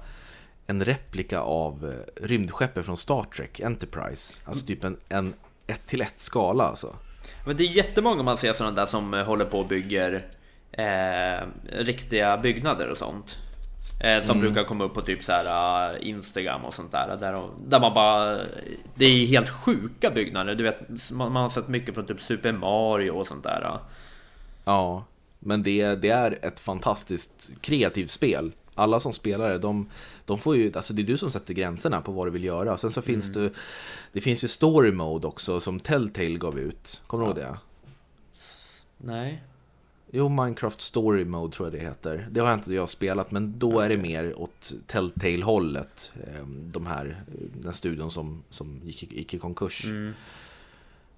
en 0.67 0.85
replika 0.85 1.40
av 1.40 1.95
eh, 1.95 2.25
rymdskeppet 2.26 2.85
från 2.87 2.97
Star 2.97 3.23
Trek 3.23 3.61
Enterprise. 3.61 4.35
Alltså 4.45 4.67
typ 4.67 4.85
en, 4.85 4.97
en 5.09 5.35
1 5.67 5.87
till 5.87 6.00
1 6.00 6.12
skala 6.17 6.64
alltså. 6.64 6.97
Men 7.47 7.57
det 7.57 7.64
är 7.64 7.69
jättemånga 7.69 8.23
man 8.23 8.38
ser 8.38 8.52
sådana 8.52 8.76
där 8.76 8.87
som 8.87 9.14
eh, 9.14 9.25
håller 9.25 9.45
på 9.45 9.59
och 9.59 9.67
bygger 9.67 10.26
eh, 10.73 11.47
riktiga 11.73 12.38
byggnader 12.38 12.88
och 12.88 12.99
sånt. 12.99 13.38
Eh, 14.00 14.23
som 14.23 14.40
brukar 14.40 14.64
komma 14.64 14.85
upp 14.85 14.95
på 14.95 15.02
typ 15.02 15.25
så 15.25 15.33
här 15.33 15.95
eh, 15.95 16.09
Instagram 16.09 16.64
och 16.64 16.75
sånt 16.75 16.93
där. 16.93 17.17
Där, 17.21 17.49
där 17.67 17.81
man 17.81 17.95
bara... 17.95 18.40
Det 18.95 19.05
är 19.05 19.26
helt 19.26 19.49
sjuka 19.49 20.11
byggnader. 20.11 20.55
Du 20.55 20.64
vet, 20.64 21.11
man, 21.11 21.33
man 21.33 21.43
har 21.43 21.50
sett 21.50 21.69
mycket 21.69 21.95
från 21.95 22.07
typ 22.07 22.23
Super 22.23 22.52
Mario 22.52 23.11
och 23.11 23.26
sånt 23.26 23.45
där. 23.45 23.79
Ja, 24.64 25.05
men 25.38 25.62
det, 25.62 25.95
det 25.95 26.09
är 26.09 26.38
ett 26.43 26.61
fantastiskt 26.61 27.51
kreativt 27.61 28.11
spel. 28.11 28.53
Alla 28.74 29.00
som 29.00 29.12
spelar 29.12 29.50
det, 29.50 29.59
de, 29.59 29.87
de 30.24 30.38
får 30.38 30.56
ju, 30.56 30.72
alltså 30.74 30.94
det 30.94 31.02
är 31.02 31.06
du 31.06 31.16
som 31.16 31.30
sätter 31.30 31.54
gränserna 31.54 32.00
på 32.00 32.12
vad 32.12 32.26
du 32.26 32.30
vill 32.30 32.44
göra. 32.44 32.76
Sen 32.76 32.90
så 32.90 33.02
finns 33.02 33.33
det, 33.33 33.50
det 34.12 34.20
finns 34.20 34.44
ju 34.44 34.48
story 34.48 34.92
mode 34.92 35.26
också 35.26 35.61
som 35.61 35.80
Telltale 35.80 36.37
gav 36.38 36.59
ut. 36.59 37.02
Kommer 37.06 37.24
du 37.24 37.28
ihåg 37.28 37.37
det? 37.37 37.59
Nej. 38.98 39.42
Jo, 40.12 40.28
Minecraft 40.28 40.80
Story 40.80 41.24
Mode 41.24 41.52
tror 41.52 41.66
jag 41.68 41.72
det 41.72 41.78
heter. 41.87 42.28
Det 42.30 42.40
har 42.40 42.54
inte 42.54 42.74
jag 42.74 42.88
spelat, 42.88 43.30
men 43.30 43.59
då 43.59 43.80
är 43.80 43.88
det 43.88 43.96
mer 43.98 44.40
åt 44.40 44.72
Telltale-hållet. 44.87 46.12
eh, 46.26 46.46
De 46.46 46.87
här, 46.87 47.22
den 47.62 47.74
studion 47.74 48.11
som, 48.11 48.42
som 48.50 48.80
gick, 48.85 49.12
gick 49.12 49.35
i 49.35 49.38
konkurs. 49.38 49.85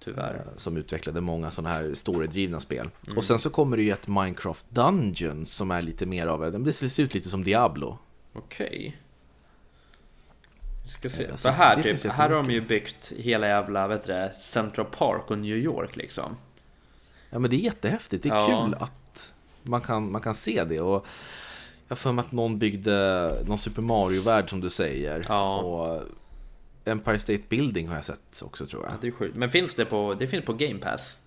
Tyvärr. 0.03 0.35
eh, 0.35 0.57
Som 0.57 0.77
utvecklade 0.77 1.21
många 1.21 1.51
sådana 1.51 1.69
här 1.75 1.93
storydrivna 1.93 2.59
spel. 2.59 2.89
Och 3.15 3.23
sen 3.23 3.39
så 3.39 3.49
kommer 3.49 3.77
det 3.77 3.83
ju 3.83 3.91
ett 3.91 4.07
Minecraft 4.07 4.65
Dungeons 4.69 5.53
som 5.53 5.71
är 5.71 5.81
lite 5.81 6.05
mer 6.05 6.27
av, 6.27 6.63
det 6.63 6.73
ser 6.73 7.03
ut 7.03 7.13
lite 7.13 7.29
som 7.29 7.43
Diablo. 7.43 7.97
Okej. 8.33 8.97
Vi 10.85 10.89
Ska 10.91 11.09
se. 11.09 11.23
Eh, 11.25 11.35
så 11.35 11.37
För 11.37 11.49
här, 11.49 11.75
det 11.75 11.97
typ, 11.97 12.11
här 12.11 12.29
har 12.29 12.35
de 12.43 12.51
ju 12.51 12.61
byggt 12.61 13.13
hela 13.17 13.47
jävla 13.47 13.87
vet 13.87 14.05
du, 14.05 14.29
Central 14.41 14.85
Park 14.85 15.31
och 15.31 15.37
New 15.37 15.57
York 15.57 15.95
liksom. 15.95 16.35
Ja 17.29 17.39
men 17.39 17.49
det 17.49 17.55
är 17.55 17.59
jättehäftigt, 17.59 18.23
det 18.23 18.29
är 18.29 18.33
Ja. 18.35 18.63
kul 18.65 18.75
att 18.79 19.33
man 19.63 19.81
kan, 19.81 20.11
man 20.11 20.21
kan 20.21 20.35
se 20.35 20.63
det. 20.63 20.79
Och 20.81 21.05
jag 21.87 21.95
har 21.95 21.95
för 21.95 22.11
mig 22.11 22.25
att 22.25 22.31
någon 22.31 22.59
byggde 22.59 23.31
någon 23.47 23.57
Super 23.57 23.81
Mario-värld 23.81 24.49
som 24.49 24.61
du 24.61 24.69
säger. 24.69 25.25
Ja. 25.29 25.57
Och 25.57 26.01
Empire 26.85 27.19
State 27.19 27.43
Building 27.49 27.87
har 27.87 27.95
jag 27.95 28.05
sett 28.05 28.41
också 28.41 28.65
tror 28.67 28.83
jag. 28.83 28.91
Ja, 28.91 28.97
det 29.01 29.07
är 29.07 29.11
sjukt. 29.11 29.35
Men 29.35 29.49
finns 29.49 29.75
det 29.75 29.85
på, 29.85 30.13
det 30.19 30.27
finns 30.27 30.45
på 30.45 30.53
Game 30.53 30.79
Pass? 30.79 31.17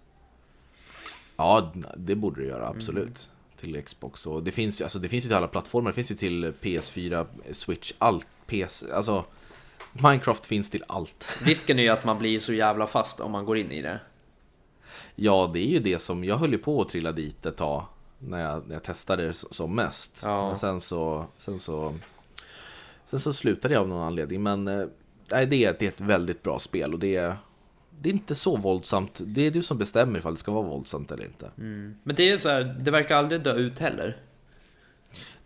Ja, 1.37 1.73
det 1.97 2.15
borde 2.15 2.41
det 2.41 2.47
göra 2.47 2.65
Mm. 2.67 2.77
absolut. 2.77 3.29
Till 3.61 3.83
Xbox. 3.83 4.27
Och 4.27 4.43
det 4.43 4.53
finns, 4.53 4.81
alltså, 4.81 4.99
det 4.99 5.09
finns 5.09 5.25
ju 5.25 5.29
till 5.29 5.37
alla 5.37 5.49
plattformar. 5.49 5.91
Det 5.91 5.95
finns 5.95 6.11
ju 6.11 6.15
till 6.15 6.53
PS4, 6.61 7.27
Switch, 7.53 7.93
allt. 7.99 8.27
PS, 8.47 8.85
alltså, 8.95 9.25
Minecraft 9.93 10.47
finns 10.47 10.71
till 10.71 10.85
allt. 10.89 11.29
Risken 11.43 11.79
är 11.79 11.83
ju 11.83 11.89
att 11.89 12.05
man 12.05 12.19
blir 12.19 12.41
så 12.41 12.53
jävla 12.53 12.87
fast 12.87 13.21
om 13.21 13.33
man 13.33 13.45
går 13.45 13.59
in 13.59 13.73
i 13.73 13.83
det. 13.83 14.01
Ja, 15.15 15.51
det 15.53 15.59
är 15.61 15.67
ju 15.69 15.79
det 15.79 15.99
som, 15.99 16.25
jag 16.25 16.37
höll 16.37 16.53
ju 16.53 16.59
på 16.59 16.83
att 16.83 16.89
trilla 16.89 17.13
dit 17.13 17.47
ett 17.47 17.57
tag. 17.57 17.85
När 18.19 18.41
jag, 18.41 18.67
när 18.67 18.75
jag 18.75 18.83
testade 18.83 19.27
det 19.27 19.33
som 19.35 19.75
mest. 19.75 20.21
Ja. 20.25 20.47
Men 20.49 20.57
sen 20.57 20.81
så, 20.81 21.27
sen 21.39 21.59
så 21.59 21.95
Sen 23.07 23.21
så 23.21 23.33
slutade 23.33 23.75
jag 23.75 23.81
av 23.81 23.89
någon 23.89 24.03
anledning. 24.07 24.43
Men 24.43 24.69
eh, 24.69 24.87
nej, 25.33 25.47
det, 25.47 25.65
är, 25.65 25.77
det 25.79 25.85
är 25.85 25.89
ett 25.89 26.01
väldigt 26.01 26.43
bra 26.43 26.59
spel. 26.59 26.93
Och 26.93 26.99
det 26.99 27.17
är, 27.17 27.37
det 28.01 28.09
är 28.09 28.13
inte 28.13 28.35
så 28.35 28.57
våldsamt. 28.57 29.21
Det 29.25 29.47
är 29.47 29.51
du 29.51 29.63
som 29.63 29.79
bestämmer 29.79 30.19
ifall 30.19 30.35
det 30.35 30.41
ska 30.41 30.53
vara 30.53 30.69
våldsamt 30.69 31.11
eller 31.13 31.25
inte. 31.25 31.51
Men 32.03 32.17
det 32.17 32.31
är 32.31 32.39
så 32.39 32.49
här, 32.49 32.77
det 32.81 32.91
verkar 32.91 33.17
aldrig 33.17 33.41
dö 33.43 33.55
ut 33.55 33.79
heller. 33.79 34.17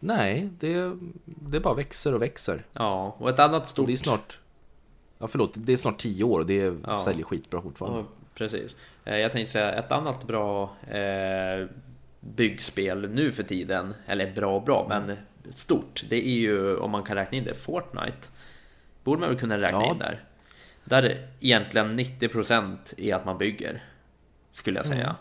Nej, 0.00 0.48
det, 0.60 0.96
det 1.24 1.60
bara 1.60 1.74
växer 1.74 2.14
och 2.14 2.22
växer. 2.22 2.64
Ja, 2.72 3.16
och 3.18 3.28
ett 3.30 3.38
annat 3.38 3.62
Och 3.62 3.68
stort... 3.68 3.86
det 3.86 3.92
är 3.92 3.96
snart... 3.96 4.38
Ja, 5.18 5.26
förlåt. 5.28 5.50
Det 5.54 5.72
är 5.72 5.76
snart 5.76 6.00
tio 6.00 6.24
år 6.24 6.40
och 6.40 6.46
det 6.46 6.74
Ja. 6.86 7.02
säljer 7.04 7.24
skitbra 7.24 7.62
fortfarande. 7.62 7.98
Ja, 7.98 8.06
precis. 8.34 8.76
Eh, 9.04 9.16
Jag 9.16 9.32
tänkte 9.32 9.52
säga 9.52 9.72
ett 9.72 9.92
annat 9.92 10.26
bra 10.26 10.62
eh, 10.90 11.66
byggspel 12.20 13.10
nu 13.10 13.32
för 13.32 13.42
tiden, 13.42 13.94
eller 14.06 14.32
bra 14.32 14.56
och 14.56 14.62
bra, 14.62 14.86
men 14.88 15.16
stort. 15.54 16.04
Det 16.08 16.26
är 16.28 16.32
ju, 16.38 16.76
om 16.76 16.90
man 16.90 17.02
kan 17.02 17.16
räkna 17.16 17.38
in 17.38 17.44
det, 17.44 17.54
Fortnite. 17.54 18.28
Borde 19.04 19.20
man 19.20 19.28
väl 19.28 19.38
kunna 19.38 19.58
räkna 19.60 19.78
Ja. 19.80 19.92
in 19.92 19.98
där. 19.98 20.24
Där 20.84 21.26
egentligen 21.40 21.98
90% 21.98 22.94
är 22.98 23.14
att 23.14 23.24
man 23.24 23.38
bygger, 23.38 23.82
skulle 24.52 24.78
jag 24.78 24.86
säga. 24.86 25.16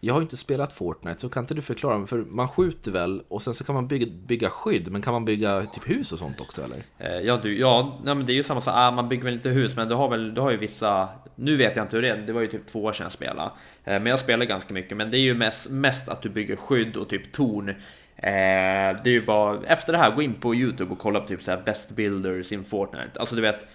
Jag 0.00 0.14
har 0.14 0.20
ju 0.20 0.22
inte 0.24 0.36
spelat 0.36 0.72
Fortnite, 0.72 1.20
så 1.20 1.28
kan 1.28 1.42
inte 1.42 1.54
du 1.54 1.62
förklara? 1.62 1.98
mig? 1.98 2.06
För 2.08 2.18
man 2.18 2.48
skjuter 2.48 2.90
väl 2.92 3.22
och 3.28 3.42
sen 3.42 3.54
så 3.54 3.64
kan 3.64 3.74
man 3.74 3.88
bygga, 3.88 4.06
bygga 4.26 4.50
skydd, 4.50 4.92
men 4.92 5.02
kan 5.02 5.12
man 5.12 5.24
bygga 5.24 5.62
typ 5.62 5.90
hus 5.90 6.12
och 6.12 6.18
sånt 6.18 6.40
också 6.40 6.62
eller? 6.64 6.82
Eh, 6.98 7.26
Ja, 7.26 7.36
du, 7.42 7.58
ja 7.58 8.00
nej, 8.04 8.14
men 8.14 8.26
det 8.26 8.32
är 8.32 8.34
ju 8.34 8.42
samma 8.42 8.60
sak. 8.60 8.74
Ah, 8.76 8.90
man 8.90 9.08
bygger 9.08 9.24
väl 9.24 9.34
inte 9.34 9.48
hus, 9.48 9.76
men 9.76 9.88
du 9.88 9.94
har 9.94 10.08
väl 10.08 10.34
du 10.34 10.40
har 10.40 10.50
ju 10.50 10.56
vissa. 10.56 11.08
Nu 11.34 11.56
vet 11.56 11.76
jag 11.76 11.84
inte 11.84 11.96
hur 11.96 12.02
det 12.02 12.08
är. 12.08 12.16
Det 12.16 12.32
var 12.32 12.40
ju 12.40 12.46
typ 12.46 12.66
två 12.66 12.84
år 12.84 12.92
sedan 12.92 13.04
jag 13.04 13.12
spelade, 13.12 13.50
Eh, 13.84 13.92
men 13.92 14.06
jag 14.06 14.18
spelar 14.18 14.46
ganska 14.46 14.74
mycket. 14.74 14.96
Men 14.96 15.10
det 15.10 15.16
är 15.18 15.20
ju 15.22 15.34
mest, 15.34 15.70
mest 15.70 16.08
att 16.08 16.22
du 16.22 16.28
bygger 16.28 16.56
skydd 16.56 16.96
och 16.96 17.08
typ 17.08 17.32
torn. 17.32 17.74
Eh, 18.22 18.96
det 19.02 19.10
är 19.10 19.12
ju 19.12 19.26
bara 19.26 19.62
efter 19.66 19.92
det 19.92 19.98
här 19.98 20.10
gå 20.10 20.22
in 20.22 20.34
på 20.34 20.54
Youtube 20.54 20.92
och 20.92 20.98
kolla 20.98 21.20
på 21.20 21.26
typ 21.26 21.42
så 21.42 21.50
här 21.50 21.62
best 21.62 21.90
builders 21.90 22.52
in 22.52 22.64
Fortnite. 22.64 23.20
Alltså 23.20 23.36
du 23.36 23.42
vet. 23.42 23.66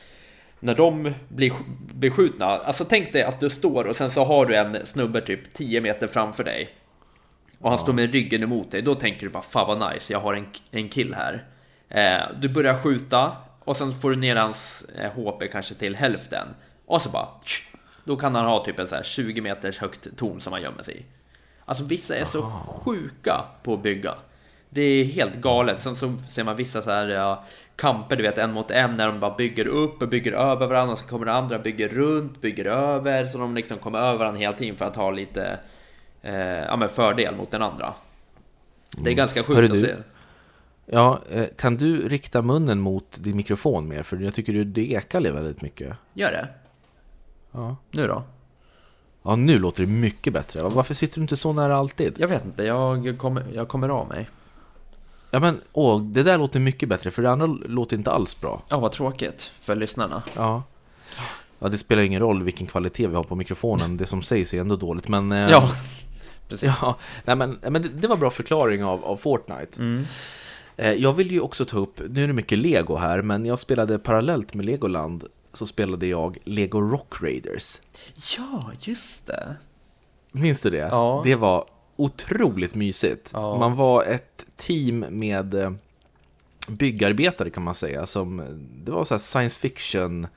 När 0.60 0.76
de 0.76 1.14
blir 1.28 1.50
sk- 1.52 1.94
beskjutna, 1.94 2.46
alltså 2.46 2.86
tänk 2.86 3.14
dig 3.14 3.24
att 3.24 3.40
du 3.40 3.50
står 3.50 3.84
och 3.88 3.96
sen 3.96 4.10
så 4.12 4.24
har 4.26 4.46
du 4.46 4.56
en 4.56 4.86
snubbe 4.86 5.22
typ 5.22 5.54
10 5.54 5.82
meter 5.82 6.08
framför 6.08 6.44
dig. 6.44 6.70
Och 7.60 7.70
han 7.70 7.80
står 7.80 7.94
med 7.94 8.12
ryggen 8.12 8.44
emot 8.44 8.72
dig, 8.72 8.82
då 8.82 8.96
tänker 8.96 9.20
du 9.22 9.30
bara 9.30 9.44
fan 9.44 9.68
vad 9.80 9.94
nice, 9.94 10.14
jag 10.14 10.20
har 10.20 10.34
en, 10.34 10.46
en 10.72 10.90
kill 10.90 11.14
här. 11.14 11.46
Eh, 11.90 12.36
du 12.42 12.50
börjar 12.50 12.78
skjuta 12.78 13.32
och 13.60 13.78
sen 13.78 13.94
får 13.96 14.10
du 14.10 14.16
ner 14.16 14.36
hans 14.36 14.86
eh, 15.00 15.12
HP 15.12 15.48
kanske 15.52 15.76
till 15.76 15.96
hälften. 15.96 16.48
Och 16.86 17.02
så 17.02 17.10
bara, 17.10 17.28
då 18.04 18.16
kan 18.18 18.36
han 18.36 18.46
ha 18.46 18.66
typ 18.66 18.80
en 18.80 18.88
så 18.88 18.96
här 18.96 19.04
20 19.04 19.42
meters 19.42 19.78
högt 19.80 20.18
torn 20.18 20.42
som 20.42 20.54
han 20.54 20.62
gömmer 20.62 20.84
sig 20.84 20.98
i. 20.98 21.06
Alltså 21.66 21.84
vissa 21.84 22.16
är 22.16 22.26
så 22.26 22.42
sjuka 22.68 23.46
på 23.64 23.74
att 23.74 23.84
bygga. 23.84 24.14
Det 24.78 24.84
är 24.84 25.04
helt 25.04 25.36
galet. 25.36 25.82
Sen 25.82 25.96
så 25.96 26.18
ser 26.18 26.44
man 26.44 26.56
vissa 26.56 26.82
så 26.82 26.92
här 26.92 27.08
ja, 27.08 27.44
kamper, 27.76 28.16
du 28.16 28.24
vet 28.24 28.38
en 28.38 28.54
mot 28.54 28.72
en 28.72 28.98
när 28.98 29.08
de 29.08 29.20
bara 29.20 29.36
bygger 29.36 29.68
upp 29.68 30.02
och 30.02 30.10
bygger 30.10 30.32
över 30.32 30.68
varandra 30.68 30.94
och 30.94 31.00
så 31.00 31.08
kommer 31.08 31.26
det 31.26 31.34
andra 31.34 31.60
bygger 31.60 31.90
runt, 31.90 32.42
bygger 32.42 32.66
över 32.66 33.26
så 33.26 33.38
de 33.38 33.56
liksom 33.56 33.78
kommer 33.78 34.00
över 34.00 34.18
varandra 34.18 34.40
hela 34.40 34.54
tiden 34.54 34.76
för 34.76 34.86
att 34.86 34.96
ha 34.96 35.12
lite 35.12 35.60
eh, 36.22 36.64
ja, 36.64 36.76
men 36.76 36.90
fördel 36.90 37.36
mot 37.36 37.52
den 37.52 37.62
andra. 37.62 37.94
Det 38.98 39.12
är 39.12 39.16
ganska 39.16 39.44
sjukt 39.44 39.56
Hörru 39.56 39.74
att 39.74 39.82
se. 39.82 39.96
Ja, 40.86 41.20
eh, 41.30 41.46
kan 41.58 41.78
du 41.78 42.10
rikta 42.10 42.42
munnen 42.42 42.80
mot 42.80 43.18
din 43.24 43.38
mikrofon 43.38 43.88
mer? 43.88 44.04
För 44.04 44.18
jag 44.18 44.34
tycker 44.34 44.54
du 44.54 44.64
det 44.64 44.92
ekar 44.92 45.22
väldigt 45.22 45.62
mycket. 45.62 45.94
Gör 46.14 46.32
det. 46.32 46.48
Ja. 47.52 47.76
Nu 47.92 48.08
då? 48.08 48.24
Ja, 49.24 49.36
nu 49.36 49.60
låter 49.60 49.84
det 49.84 49.92
mycket 49.92 50.34
bättre. 50.34 50.62
Varför 50.62 50.94
sitter 50.94 51.16
du 51.16 51.22
inte 51.22 51.38
så 51.38 51.54
nära 51.54 51.76
alltid? 51.76 52.16
Jag 52.18 52.28
vet 52.28 52.46
inte, 52.46 52.64
jag 52.64 53.18
kommer, 53.18 53.44
jag 53.54 53.68
kommer 53.68 53.90
av 53.90 54.08
mig. 54.08 54.30
Ja, 55.38 55.42
men 55.42 55.62
åh, 55.74 56.02
det 56.04 56.24
där 56.24 56.38
låter 56.38 56.60
mycket 56.60 56.90
bättre, 56.90 57.12
för 57.12 57.22
det 57.22 57.30
andra 57.32 57.46
låter 57.48 57.98
inte 57.98 58.12
alls 58.12 58.42
bra. 58.42 58.62
Ja, 58.70 58.80
vad 58.80 58.92
tråkigt 58.92 59.52
för 59.62 59.76
lyssnarna. 59.76 60.24
Ja. 60.36 60.64
Ja, 61.60 61.68
det 61.68 61.78
spelar 61.78 62.02
ingen 62.04 62.22
roll 62.22 62.44
vilken 62.44 62.68
kvalitet 62.68 63.08
vi 63.08 63.16
har 63.16 63.24
på 63.24 63.36
mikrofonen. 63.36 63.98
Det 63.98 64.06
som 64.06 64.22
sägs 64.22 64.54
är 64.54 64.60
ändå 64.62 64.76
dåligt, 64.76 65.08
men... 65.08 65.32
eh, 65.32 65.50
Ja, 65.50 65.72
precis. 66.50 66.72
Ja, 66.82 66.96
nej 67.26 67.36
men, 67.36 67.60
men 67.70 67.82
det, 67.82 67.90
det 67.90 68.08
var 68.08 68.18
bra 68.18 68.30
förklaring 68.30 68.84
av, 68.84 69.06
av 69.06 69.18
Fortnite. 69.18 69.80
Mm. 69.82 70.06
Eh, 70.78 70.92
Jag 70.94 71.14
vill 71.14 71.32
ju 71.32 71.40
också 71.40 71.66
ta 71.66 71.78
upp, 71.78 72.02
nu 72.10 72.24
är 72.24 72.28
det 72.28 72.34
mycket 72.34 72.58
Lego 72.58 72.96
här, 72.96 73.22
men 73.22 73.46
jag 73.46 73.60
spelade 73.60 74.00
parallellt 74.00 74.54
med 74.54 74.66
Legoland 74.66 75.24
så 75.54 75.66
spelade 75.66 76.08
jag 76.08 76.38
Lego 76.44 76.82
Rock 76.82 77.22
Raiders. 77.22 77.80
Ja, 78.38 78.72
just 78.80 79.28
det. 79.28 79.56
Minns 80.32 80.62
du 80.62 80.70
det? 80.70 80.78
Ja. 80.78 81.22
Det 81.26 81.36
var 81.36 81.66
otroligt 81.98 82.76
mysigt. 82.76 83.32
Ja. 83.34 83.58
Man 83.58 83.76
var 83.76 84.04
ett 84.04 84.46
team 84.56 85.00
med 85.00 85.54
eh, 85.54 85.72
byggarbetare 86.70 87.50
kan 87.50 87.64
man 87.64 87.76
säga. 87.76 88.06
Som, 88.06 88.44
det 88.84 88.92
var 88.92 89.04
så 89.04 89.14
här 89.14 89.20
science 89.20 89.62
fiction 89.62 90.28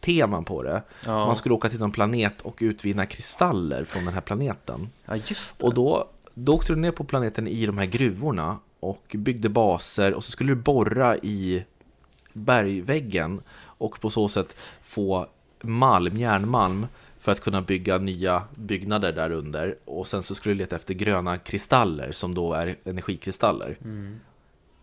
teman 0.00 0.44
på 0.44 0.62
det. 0.62 0.82
Ja. 1.04 1.26
Man 1.26 1.36
skulle 1.36 1.54
åka 1.54 1.68
till 1.68 1.78
någon 1.78 1.92
planet 1.92 2.40
och 2.40 2.58
utvinna 2.60 3.06
kristaller 3.06 3.84
från 3.84 4.04
den 4.04 4.14
här 4.14 4.20
planeten. 4.20 4.88
Ja, 5.06 5.16
just 5.16 5.58
det. 5.58 5.66
Och 5.66 5.74
då, 5.74 6.08
då 6.34 6.54
åkte 6.54 6.72
du 6.72 6.80
ner 6.80 6.90
på 6.90 7.04
planeten 7.04 7.48
i 7.48 7.66
de 7.66 7.78
här 7.78 7.86
gruvorna 7.86 8.58
och 8.80 9.16
byggde 9.18 9.48
baser 9.48 10.14
och 10.14 10.24
så 10.24 10.30
skulle 10.30 10.50
du 10.50 10.56
borra 10.56 11.16
i 11.16 11.64
bergväggen 12.32 13.40
och 13.58 14.00
på 14.00 14.10
så 14.10 14.28
sätt 14.28 14.56
få 14.82 15.26
malm, 15.60 16.16
järnmalm 16.16 16.86
för 17.20 17.32
att 17.32 17.40
kunna 17.40 17.62
bygga 17.62 17.98
nya 17.98 18.42
byggnader 18.54 19.12
där 19.12 19.30
under 19.30 19.76
och 19.84 20.06
sen 20.06 20.22
så 20.22 20.34
skulle 20.34 20.54
du 20.54 20.58
leta 20.58 20.76
efter 20.76 20.94
gröna 20.94 21.38
kristaller 21.38 22.12
som 22.12 22.34
då 22.34 22.52
är 22.52 22.76
energikristaller. 22.84 23.76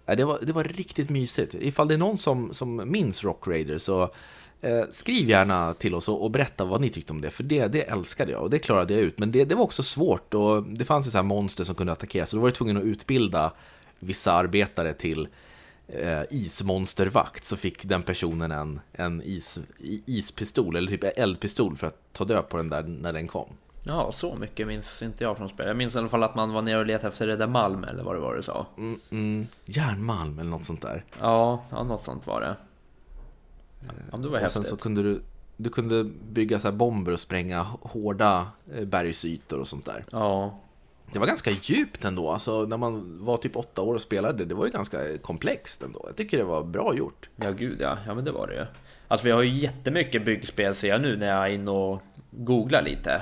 Ja, 0.05 0.15
Det, 0.15 0.25
var, 0.25 0.39
det 0.41 0.53
var 0.53 0.63
riktigt 0.63 1.09
mysigt. 1.09 1.55
Ifall 1.55 1.87
det 1.87 1.93
är 1.93 1.97
någon 1.97 2.17
som, 2.17 2.53
som 2.53 2.91
minns 2.91 3.23
Rock 3.23 3.47
Raider 3.47 3.77
så 3.77 4.01
eh, 4.61 4.83
skriv 4.91 5.29
gärna 5.29 5.73
till 5.73 5.95
oss 5.95 6.09
och, 6.09 6.23
och 6.23 6.31
berätta 6.31 6.65
vad 6.65 6.81
ni 6.81 6.89
tyckte 6.89 7.13
om 7.13 7.21
det, 7.21 7.29
för 7.29 7.43
det, 7.43 7.67
det 7.67 7.81
älskade 7.81 8.31
jag 8.31 8.41
och 8.41 8.49
det 8.49 8.59
klarade 8.59 8.93
jag 8.93 9.03
ut. 9.03 9.19
Men 9.19 9.31
det, 9.31 9.45
det 9.45 9.55
var 9.55 9.63
också 9.63 9.83
svårt 9.83 10.33
och 10.33 10.63
det 10.63 10.85
fanns 10.85 11.07
ju 11.07 11.11
så 11.11 11.17
här 11.17 11.23
monster 11.23 11.63
som 11.63 11.75
kunde 11.75 11.93
attackera 11.93 12.25
så 12.25 12.35
då 12.35 12.41
var 12.41 12.47
jag 12.49 12.55
tvungen 12.55 12.77
att 12.77 12.83
utbilda 12.83 13.53
vissa 13.99 14.33
arbetare 14.33 14.93
till 14.93 15.27
eh, 15.87 16.21
ismonstervakt 16.29 17.45
så 17.45 17.57
fick 17.57 17.85
den 17.85 18.03
personen 18.03 18.51
en, 18.51 18.79
en 18.91 19.21
is, 19.21 19.59
ispistol 20.05 20.75
eller 20.75 20.89
typ 20.89 21.03
eldpistol 21.03 21.77
för 21.77 21.87
att 21.87 22.13
ta 22.13 22.25
död 22.25 22.49
på 22.49 22.57
den 22.57 22.69
där 22.69 22.83
när 22.83 23.13
den 23.13 23.27
kom. 23.27 23.49
Ja, 23.83 24.11
så 24.11 24.35
mycket 24.35 24.67
minns 24.67 25.01
inte 25.01 25.23
jag 25.23 25.37
från 25.37 25.49
spelet. 25.49 25.67
Jag 25.67 25.77
minns 25.77 25.95
i 25.95 25.97
alla 25.97 26.09
fall 26.09 26.23
att 26.23 26.35
man 26.35 26.53
var 26.53 26.61
nere 26.61 26.79
och 26.79 26.85
letade 26.85 27.07
efter 27.07 27.27
det 27.27 27.35
där 27.35 27.47
Malm 27.47 27.83
eller 27.83 28.03
vad 28.03 28.15
det 28.15 28.19
var 28.19 28.35
du 28.35 28.43
sa. 28.43 28.65
Mm, 28.77 28.99
mm, 29.09 29.47
järnmalm 29.65 30.39
eller 30.39 30.49
något 30.49 30.65
sånt 30.65 30.81
där. 30.81 31.03
Ja, 31.19 31.63
ja 31.69 31.83
något 31.83 32.03
sånt 32.03 32.27
var 32.27 32.41
det. 32.41 32.55
Ja, 34.11 34.17
det 34.17 34.27
var 34.27 34.35
och 34.35 34.39
häftigt. 34.39 34.51
sen 34.51 34.63
så 34.63 34.77
kunde 34.77 35.03
du, 35.03 35.21
du 35.57 35.69
kunde 35.69 36.03
bygga 36.31 36.59
så 36.59 36.67
här 36.67 36.75
bomber 36.75 37.11
och 37.11 37.19
spränga 37.19 37.65
hårda 37.81 38.47
eh, 38.73 38.85
bergsytor 38.85 39.59
och 39.59 39.67
sånt 39.67 39.85
där. 39.85 40.05
Ja, 40.11 40.59
Det 41.11 41.19
var 41.19 41.27
ganska 41.27 41.51
djupt 41.51 42.05
ändå, 42.05 42.31
alltså 42.31 42.65
när 42.65 42.77
man 42.77 43.25
var 43.25 43.37
typ 43.37 43.55
åtta 43.55 43.81
år 43.81 43.95
och 43.95 44.01
spelade, 44.01 44.45
det 44.45 44.55
var 44.55 44.65
ju 44.65 44.71
ganska 44.71 45.17
komplext 45.17 45.83
ändå. 45.83 46.03
Jag 46.07 46.15
tycker 46.15 46.37
det 46.37 46.43
var 46.43 46.63
bra 46.63 46.95
gjort. 46.95 47.29
ja 47.35 47.51
gud 47.51 47.77
ja. 47.81 47.97
Ja 48.07 48.13
men 48.13 48.25
det 48.25 48.31
var 48.31 48.47
det 48.47 48.53
ju. 48.53 48.65
Alltså 49.07 49.25
vi 49.25 49.31
har 49.31 49.41
ju 49.41 49.53
jättemycket 49.53 50.25
byggspel 50.25 50.75
ser 50.75 50.87
jag 50.87 51.01
nu 51.01 51.17
när 51.17 51.27
jag 51.27 51.45
är 51.45 51.49
inne 51.49 51.71
och 51.71 52.01
googlar 52.31 52.81
lite. 52.81 53.21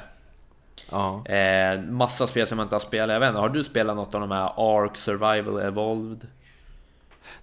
Ja. 0.92 1.26
Eh, 1.26 1.82
massa 1.82 2.28
spel 2.28 2.48
som 2.48 2.60
jag 2.60 2.66
inte 2.66 2.76
har 2.76 2.80
spelat. 2.80 3.14
Jag 3.14 3.20
vet 3.20 3.30
inte, 3.30 3.40
har 3.40 3.50
du 3.50 3.64
spelat 3.64 3.96
något 3.96 4.16
av 4.16 4.22
de 4.22 4.32
här 4.32 4.54
Ark 4.58 4.98
Survival 4.98 5.62
Evolved? 5.62 6.28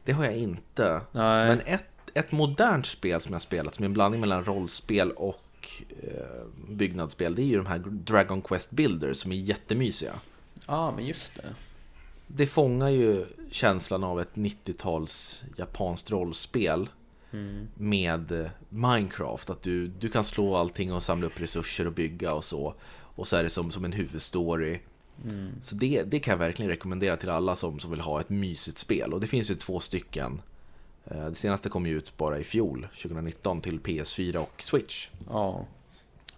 Det 0.05 0.13
har 0.13 0.25
jag 0.25 0.37
inte. 0.37 1.01
Nej. 1.13 1.49
Men 1.49 1.61
ett, 1.61 1.85
ett 2.15 2.33
modernt 2.33 2.87
spel 2.87 3.21
som 3.21 3.33
jag 3.33 3.43
spelat, 3.43 3.75
som 3.75 3.83
är 3.83 3.87
en 3.87 3.93
blandning 3.93 4.21
mellan 4.21 4.45
rollspel 4.45 5.11
och 5.11 5.69
eh, 6.03 6.47
byggnadsspel, 6.69 7.35
det 7.35 7.43
är 7.43 7.47
ju 7.47 7.57
de 7.57 7.67
här 7.67 7.79
Dragon 7.79 8.43
Quest 8.43 8.71
Builders 8.71 9.17
som 9.17 9.33
är 9.33 9.37
jättemysiga. 9.37 10.13
Ja, 10.73 10.91
men 10.91 11.07
just 11.07 11.35
det. 11.35 11.55
Det 12.27 12.47
fångar 12.47 12.89
ju 12.89 13.27
känslan 13.51 14.05
av 14.05 14.21
ett 14.21 14.35
90-tals 14.35 15.43
japanskt 15.57 16.11
rollspel 16.11 16.89
med 17.75 18.33
eh, 18.33 18.51
Minecraft. 18.69 19.51
Att 19.51 19.63
du, 19.63 19.87
du 19.87 20.09
kan 20.09 20.25
slå 20.25 20.57
allting 20.57 20.93
och 20.93 21.03
samla 21.03 21.27
upp 21.27 21.41
resurser 21.41 21.87
och 21.87 21.93
bygga 21.93 22.35
och 22.35 22.45
så. 22.45 22.75
Och 23.15 23.29
så 23.29 23.37
är 23.37 23.43
det 23.43 23.51
som, 23.51 23.71
som 23.71 23.85
en 23.85 23.93
huvudstory. 23.93 24.79
Så 25.63 25.75
det, 25.75 26.03
det 26.03 26.21
kan 26.21 26.33
jag 26.33 26.39
verkligen 26.39 26.71
rekommendera 26.71 27.17
till 27.17 27.31
alla 27.31 27.57
som, 27.57 27.79
som 27.79 27.91
vill 27.91 28.01
ha 28.01 28.21
ett 28.21 28.29
mysigt 28.31 28.79
spel. 28.79 29.13
Och 29.13 29.21
det 29.21 29.27
finns 29.27 29.51
ju 29.51 29.55
två 29.55 29.81
stycken. 29.81 30.43
Eh, 31.05 31.27
Det 31.27 31.35
senaste 31.35 31.69
kom 31.69 31.87
ju 31.87 31.97
ut 31.99 32.17
bara 32.17 32.39
i 32.39 32.45
fjol, 32.45 32.89
2019, 33.03 33.61
till 33.61 33.81
PS4 33.81 34.37
och 34.37 34.63
Switch. 34.63 35.09
Ja. 35.29 35.67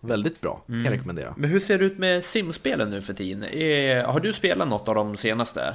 Väldigt 0.09 0.41
bra, 0.41 0.63
kan 0.67 0.85
jag 0.85 0.93
rekommendera. 0.93 1.35
Men 1.37 1.51
hur 1.51 1.61
ser 1.61 1.79
det 1.79 1.85
ut 1.85 1.99
med 1.99 2.25
simspelen 2.25 2.91
nu 2.91 3.03
för 3.03 3.15
tiden? 3.15 3.45
Är, 3.45 4.03
har 4.05 4.21
du 4.21 4.33
spelat 4.33 4.69
något 4.69 4.89
av 4.89 4.95
de 4.95 5.17
senaste? 5.17 5.75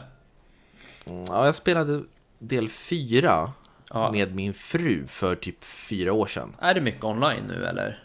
Mm, 1.05 1.23
Ja, 1.27 1.45
jag 1.45 1.55
spelade 1.55 2.03
del 2.39 2.69
4 2.69 3.51
Ja. 3.89 4.11
med 4.11 4.35
min 4.35 4.53
fru 4.53 5.07
för 5.07 5.35
typ 5.35 5.63
fyra 5.63 6.13
år 6.13 6.27
sedan. 6.27 6.55
Är 6.59 6.73
det 6.73 6.81
mycket 6.81 7.03
online 7.03 7.43
nu 7.47 7.65
eller? 7.65 8.03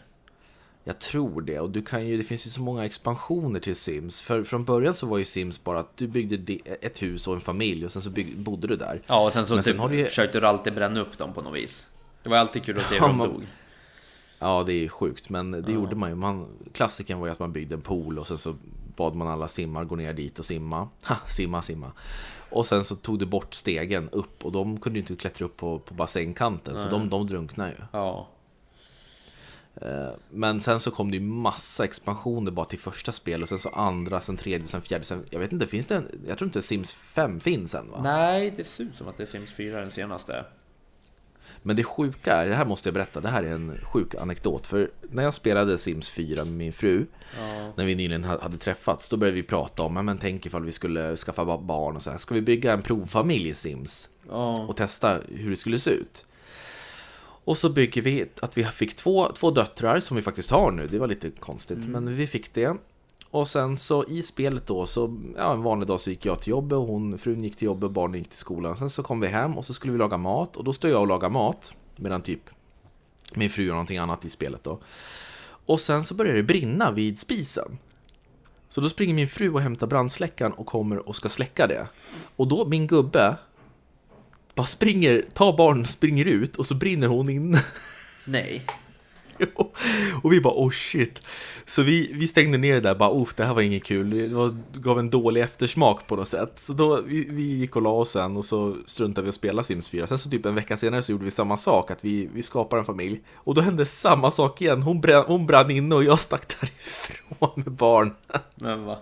Jag 0.83 0.99
tror 0.99 1.41
det, 1.41 1.59
och 1.59 1.69
du 1.69 1.81
kan 1.81 2.07
ju, 2.07 2.17
det 2.17 2.23
finns 2.23 2.45
ju 2.45 2.49
så 2.49 2.61
många 2.61 2.85
expansioner 2.85 3.59
till 3.59 3.75
Sims. 3.75 4.21
För 4.21 4.43
från 4.43 4.63
början 4.65 4.93
så 4.93 5.07
var 5.07 5.17
ju 5.17 5.25
Sims 5.25 5.63
bara 5.63 5.79
att 5.79 5.97
du 5.97 6.07
byggde 6.07 6.37
de- 6.37 6.61
ett 6.81 7.01
hus 7.01 7.27
och 7.27 7.33
en 7.35 7.41
familj 7.41 7.85
och 7.85 7.91
sen 7.91 8.01
så 8.01 8.09
bygg, 8.09 8.37
bodde 8.39 8.67
du 8.67 8.75
där. 8.75 9.01
Ja, 9.07 9.25
och 9.25 9.33
sen 9.33 9.47
så 9.47 9.53
Men 9.53 9.63
sen 9.63 9.73
typ, 9.73 9.81
har 9.81 9.89
du 9.89 9.97
ju- 9.97 10.05
försökte 10.05 10.39
du 10.39 10.47
alltid 10.47 10.73
bränna 10.75 10.99
upp 11.01 11.17
dem 11.17 11.33
på 11.33 11.41
något 11.41 11.55
vis. 11.55 11.87
Det 12.23 12.29
var 12.29 12.37
alltid 12.37 12.63
kul 12.63 12.77
att 12.77 12.85
se 12.85 12.95
hur 12.95 13.01
Ja, 13.01 13.07
de 13.07 13.17
man- 13.17 13.29
dog. 13.29 13.43
Ja, 14.39 14.63
det 14.63 14.73
är 14.73 14.87
sjukt, 14.87 15.29
men 15.29 15.51
det 15.51 15.71
gjorde 15.71 15.95
man 15.95 16.09
ju. 16.09 16.15
Man, 16.15 16.47
klassiken 16.73 17.19
var 17.19 17.27
ju 17.27 17.31
att 17.31 17.39
man 17.39 17.51
byggde 17.51 17.75
en 17.75 17.81
pool 17.81 18.19
och 18.19 18.27
sen 18.27 18.37
så 18.37 18.55
bad 18.95 19.15
man 19.15 19.27
alla 19.27 19.47
simmar 19.47 19.83
gå 19.85 19.95
ner 19.95 20.13
dit 20.13 20.39
och 20.39 20.45
simma. 20.45 20.89
Ha, 21.03 21.15
simma, 21.27 21.61
simma. 21.61 21.91
Och 22.49 22.65
sen 22.65 22.83
så 22.83 22.95
tog 22.95 23.19
du 23.19 23.25
bort 23.25 23.53
stegen 23.53 24.09
upp 24.09 24.45
och 24.45 24.51
de 24.51 24.79
kunde 24.79 24.99
ju 24.99 25.03
inte 25.03 25.15
klättra 25.15 25.45
upp 25.45 25.57
på, 25.57 25.79
på 25.79 25.93
bassängkanten, 25.93 26.79
så 26.79 26.89
de, 26.89 27.09
de 27.09 27.27
drunknade 27.27 27.69
ju. 27.69 27.77
Ja. 27.91 28.27
Eh, 29.81 30.09
Men 30.29 30.61
sen 30.61 30.79
så 30.79 30.91
kom 30.91 31.11
det 31.11 31.17
ju 31.17 31.23
massa 31.23 31.83
expansioner 31.83 32.51
bara 32.51 32.65
till 32.65 32.79
första 32.79 33.11
spel 33.11 33.41
och 33.41 33.49
sen 33.49 33.59
så 33.59 33.69
andra, 33.69 34.21
sen 34.21 34.37
tredje, 34.37 34.67
sen 34.67 34.81
fjärde, 34.81 35.05
sen... 35.05 35.25
Jag 35.29 35.39
vet 35.39 35.51
inte, 35.51 35.67
finns 35.67 35.87
det 35.87 35.95
en... 35.95 36.21
Jag 36.27 36.37
tror 36.37 36.47
inte 36.47 36.61
Sims 36.61 36.93
5 36.93 37.39
finns 37.39 37.75
än 37.75 37.91
va? 37.91 37.99
Nej, 38.03 38.53
det 38.57 38.63
ser 38.63 38.83
ut 38.83 38.95
som 38.97 39.07
att 39.07 39.17
det 39.17 39.23
är 39.23 39.27
Sims 39.27 39.51
4 39.51 39.79
den 39.81 39.91
senaste. 39.91 40.45
Men 41.61 41.75
det 41.75 41.83
sjuka 41.83 42.33
är, 42.33 42.49
det 42.49 42.55
här 42.55 42.65
måste 42.65 42.89
jag 42.89 42.93
berätta, 42.93 43.21
det 43.21 43.29
här 43.29 43.43
är 43.43 43.49
en 43.53 43.77
sjuk 43.83 44.15
anekdot. 44.15 44.67
För 44.67 44.91
när 45.01 45.23
jag 45.23 45.33
spelade 45.33 45.77
Sims 45.77 46.09
4 46.09 46.45
med 46.45 46.53
min 46.53 46.73
fru, 46.73 47.05
Ja. 47.39 47.73
när 47.77 47.85
vi 47.85 47.95
nyligen 47.95 48.23
ha- 48.23 48.41
hade 48.41 48.57
träffats, 48.57 49.09
då 49.09 49.17
började 49.17 49.35
vi 49.35 49.43
prata 49.43 49.83
om, 49.83 49.95
"Ja, 49.95 50.01
men 50.01 50.17
tänk 50.17 50.45
ifall 50.45 50.63
vi 50.65 50.71
skulle 50.71 51.15
skaffa 51.17 51.45
ba- 51.45 51.57
barn 51.57 51.95
och 51.95 52.03
så 52.03 52.11
här. 52.11 52.17
Ska 52.17 52.35
vi 52.35 52.41
bygga 52.41 52.73
en 52.73 52.81
provfamilj 52.81 53.49
i 53.49 53.53
Sims? 53.53 54.09
Ja. 54.29 54.65
och 54.65 54.77
testa 54.77 55.19
hur 55.29 55.49
det 55.49 55.55
skulle 55.55 55.79
se 55.79 55.91
ut. 55.91 56.25
Och 57.47 57.57
så 57.57 57.69
bygger 57.69 58.01
vi 58.01 58.25
att 58.41 58.57
vi 58.57 58.63
fick 58.63 58.95
två, 58.95 59.31
två 59.31 59.51
döttrar 59.51 59.99
som 59.99 60.17
vi 60.17 60.23
faktiskt 60.23 60.51
har 60.51 60.71
nu, 60.71 60.87
det 60.87 60.99
var 60.99 61.07
lite 61.07 61.31
konstigt, 61.31 61.77
men 61.87 62.15
vi 62.15 62.27
fick 62.27 62.53
det. 62.53 62.75
Och 63.35 63.47
sen 63.47 63.77
så 63.77 64.05
i 64.07 64.21
spelet 64.21 64.67
då, 64.67 64.85
så 64.85 65.17
ja, 65.37 65.53
en 65.53 65.61
vanlig 65.61 65.87
dag 65.87 65.99
så 65.99 66.09
gick 66.09 66.25
jag 66.25 66.41
till 66.41 66.51
jobbet 66.51 66.75
och 66.75 66.87
hon, 66.87 67.17
frun 67.17 67.43
gick 67.43 67.55
till 67.55 67.65
jobbet 67.65 67.83
och 67.83 67.91
barnen 67.91 68.19
gick 68.19 68.29
till 68.29 68.37
skolan. 68.37 68.77
Sen 68.77 68.89
så 68.89 69.03
kom 69.03 69.19
vi 69.19 69.27
hem 69.27 69.57
och 69.57 69.65
så 69.65 69.73
skulle 69.73 69.93
vi 69.93 69.99
laga 69.99 70.17
mat 70.17 70.57
och 70.57 70.63
då 70.63 70.73
står 70.73 70.91
jag 70.91 71.01
och 71.01 71.07
lagar 71.07 71.29
mat 71.29 71.73
medan 71.95 72.21
typ 72.21 72.49
min 73.33 73.49
fru 73.49 73.63
gör 73.63 73.71
någonting 73.71 73.97
annat 73.97 74.25
i 74.25 74.29
spelet 74.29 74.63
då. 74.63 74.79
Och 75.65 75.79
sen 75.79 76.03
så 76.03 76.13
börjar 76.13 76.35
det 76.35 76.43
brinna 76.43 76.91
vid 76.91 77.19
spisen. 77.19 77.77
Så 78.69 78.81
då 78.81 78.89
springer 78.89 79.13
min 79.13 79.27
fru 79.27 79.53
och 79.53 79.61
hämtar 79.61 79.87
brandsläckaren 79.87 80.53
och 80.53 80.65
kommer 80.65 81.09
och 81.09 81.15
ska 81.15 81.29
släcka 81.29 81.67
det. 81.67 81.87
Och 82.35 82.47
då, 82.47 82.65
min 82.65 82.87
gubbe, 82.87 83.37
bara 84.55 84.65
springer, 84.65 85.25
tar 85.33 85.57
barnen, 85.57 85.85
springer 85.85 86.25
ut 86.25 86.55
och 86.55 86.65
så 86.65 86.75
brinner 86.75 87.07
hon 87.07 87.29
in. 87.29 87.57
Nej. 88.25 88.65
och 90.23 90.33
vi 90.33 90.41
bara 90.41 90.53
oh 90.53 90.71
shit. 90.71 91.21
Så 91.67 91.83
vi, 91.83 92.11
vi 92.13 92.27
stängde 92.27 92.57
ner 92.57 92.73
det 92.73 92.79
där, 92.79 92.95
bara 92.95 93.09
oh, 93.09 93.29
det 93.35 93.43
här 93.43 93.53
var 93.53 93.61
inget 93.61 93.83
kul. 93.83 94.09
Det 94.09 94.35
var, 94.35 94.55
gav 94.73 94.99
en 94.99 95.09
dålig 95.09 95.41
eftersmak 95.41 96.07
på 96.07 96.15
något 96.15 96.27
sätt. 96.27 96.59
Så 96.59 96.73
då, 96.73 97.01
vi, 97.01 97.25
vi 97.29 97.43
gick 97.43 97.75
och 97.75 97.81
la 97.81 97.89
oss 97.89 98.11
sen 98.11 98.37
och 98.37 98.45
så 98.45 98.77
struntade 98.85 99.25
vi 99.25 99.29
att 99.29 99.35
spela 99.35 99.63
Sims 99.63 99.89
4. 99.89 100.07
Sen 100.07 100.17
så 100.17 100.29
typ 100.29 100.45
en 100.45 100.55
vecka 100.55 100.77
senare 100.77 101.01
så 101.01 101.11
gjorde 101.11 101.25
vi 101.25 101.31
samma 101.31 101.57
sak, 101.57 101.91
att 101.91 102.05
vi, 102.05 102.29
vi 102.33 102.41
skapade 102.41 102.79
en 102.79 102.85
familj. 102.85 103.21
Och 103.33 103.53
då 103.53 103.61
hände 103.61 103.85
samma 103.85 104.31
sak 104.31 104.61
igen. 104.61 104.81
Hon 104.81 105.01
brann, 105.01 105.23
hon 105.27 105.45
brann 105.45 105.71
inne 105.71 105.95
och 105.95 106.03
jag 106.03 106.19
stack 106.19 106.55
därifrån 106.59 107.49
med 107.55 107.71
barn. 107.71 108.15
Men 108.55 108.85
va? 108.85 108.97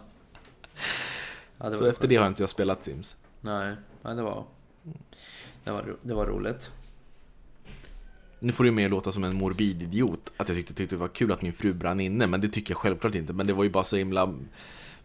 Ja, 1.57 1.71
så 1.71 1.85
efter 1.85 2.07
det 2.07 2.15
har 2.15 2.27
inte 2.27 2.43
jag 2.43 2.49
spelat 2.49 2.83
Sims. 2.83 3.15
Nej, 3.41 3.75
nej 4.01 4.15
det 4.15 4.21
var... 4.21 4.43
Det 5.63 5.71
var, 5.71 5.95
det 6.01 6.13
var 6.13 6.25
roligt. 6.25 6.71
Nu 8.43 8.51
får 8.51 8.63
det 8.63 8.71
mer 8.71 8.89
låta 8.89 9.11
som 9.11 9.23
en 9.23 9.35
morbid 9.35 9.81
idiot 9.81 10.31
att 10.37 10.47
jag 10.47 10.57
tyckte, 10.57 10.73
tyckte 10.73 10.95
det 10.95 10.99
var 10.99 11.07
kul 11.07 11.31
att 11.31 11.41
min 11.41 11.53
fru 11.53 11.73
brann 11.73 11.99
inne, 11.99 12.27
men 12.27 12.41
det 12.41 12.47
tycker 12.47 12.73
jag 12.73 12.77
självklart 12.77 13.15
inte. 13.15 13.33
Men 13.33 13.47
det 13.47 13.53
var 13.53 13.63
ju 13.63 13.69
bara 13.69 13.83
så 13.83 13.97
himla 13.97 14.33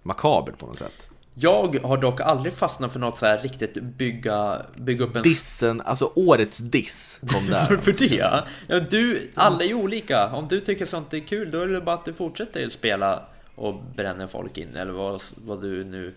makabert 0.03 0.59
på 0.59 0.67
något 0.67 0.79
sätt. 0.79 1.09
Jag 1.35 1.79
har 1.83 1.97
dock 1.97 2.21
aldrig 2.21 2.53
fastnat 2.53 2.93
för 2.93 3.01
något 3.01 3.19
så 3.19 3.27
här 3.27 3.39
riktigt 3.39 3.75
bygga, 3.75 4.67
bygga 4.77 5.05
upp 5.05 5.17
en... 5.17 5.23
Dissen, 5.23 5.81
alltså 5.81 6.13
årets 6.15 6.59
diss 6.59 7.21
kom 7.29 7.47
där. 7.47 7.67
Varför 7.71 7.93
det? 7.93 8.45
Ja, 8.67 8.81
du, 8.81 9.31
alla 9.35 9.65
är 9.65 9.69
ju 9.69 9.75
olika. 9.75 10.27
Om 10.33 10.49
du 10.49 10.61
tycker 10.61 10.87
sånt 10.87 11.15
är 11.15 11.21
kul, 11.21 11.51
då 11.51 11.61
är 11.61 11.67
det 11.69 11.81
bara 11.81 11.95
att 11.97 12.05
du 12.05 12.13
fortsätter 12.13 12.71
spela 12.71 13.23
och 13.55 13.75
bränner 13.97 14.27
folk 14.27 14.59
in, 14.59 14.77
eller 14.77 14.93
vad, 14.93 15.23
vad 15.37 15.63
du 15.63 15.85
nu 15.85 16.15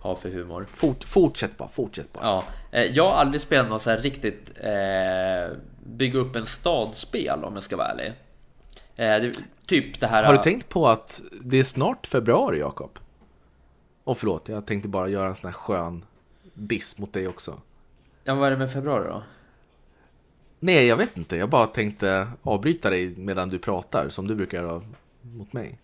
har 0.00 0.14
för 0.14 0.28
humor. 0.28 0.66
Fort, 0.72 1.04
fortsätt 1.04 1.56
bara, 1.56 1.68
fortsätt 1.68 2.12
bara. 2.12 2.24
Ja, 2.24 2.44
eh, 2.70 2.84
jag 2.84 3.10
har 3.10 3.12
aldrig 3.12 3.40
spelat 3.40 3.68
något 3.68 3.82
så 3.82 3.90
här 3.90 3.98
riktigt 3.98 4.52
eh, 4.60 5.56
bygga 5.84 6.18
upp 6.18 6.36
en 6.36 6.46
stadspel 6.46 7.44
om 7.44 7.54
jag 7.54 7.62
ska 7.62 7.76
vara 7.76 7.88
ärlig. 7.88 8.12
Eh, 8.96 9.22
det, 9.22 9.38
typ 9.66 10.00
det 10.00 10.06
här... 10.06 10.24
Har 10.24 10.32
du 10.32 10.42
tänkt 10.42 10.68
på 10.68 10.88
att 10.88 11.22
det 11.42 11.60
är 11.60 11.64
snart 11.64 12.06
februari, 12.06 12.58
Jakob? 12.58 12.98
Och 14.04 14.18
förlåt, 14.18 14.48
jag 14.48 14.66
tänkte 14.66 14.88
bara 14.88 15.08
göra 15.08 15.28
en 15.28 15.34
sån 15.34 15.46
här 15.46 15.52
skön 15.52 16.04
diss 16.54 16.98
mot 16.98 17.12
dig 17.12 17.28
också. 17.28 17.60
Ja, 18.24 18.34
vad 18.34 18.46
är 18.46 18.50
det 18.50 18.56
med 18.56 18.72
februari 18.72 19.08
då? 19.08 19.22
Nej, 20.60 20.86
jag 20.86 20.96
vet 20.96 21.18
inte. 21.18 21.36
Jag 21.36 21.50
bara 21.50 21.66
tänkte 21.66 22.28
avbryta 22.42 22.90
dig 22.90 23.16
medan 23.16 23.48
du 23.48 23.58
pratar, 23.58 24.08
som 24.08 24.26
du 24.26 24.34
brukar 24.34 24.62
göra 24.62 24.82
mot 25.20 25.52
mig. 25.52 25.78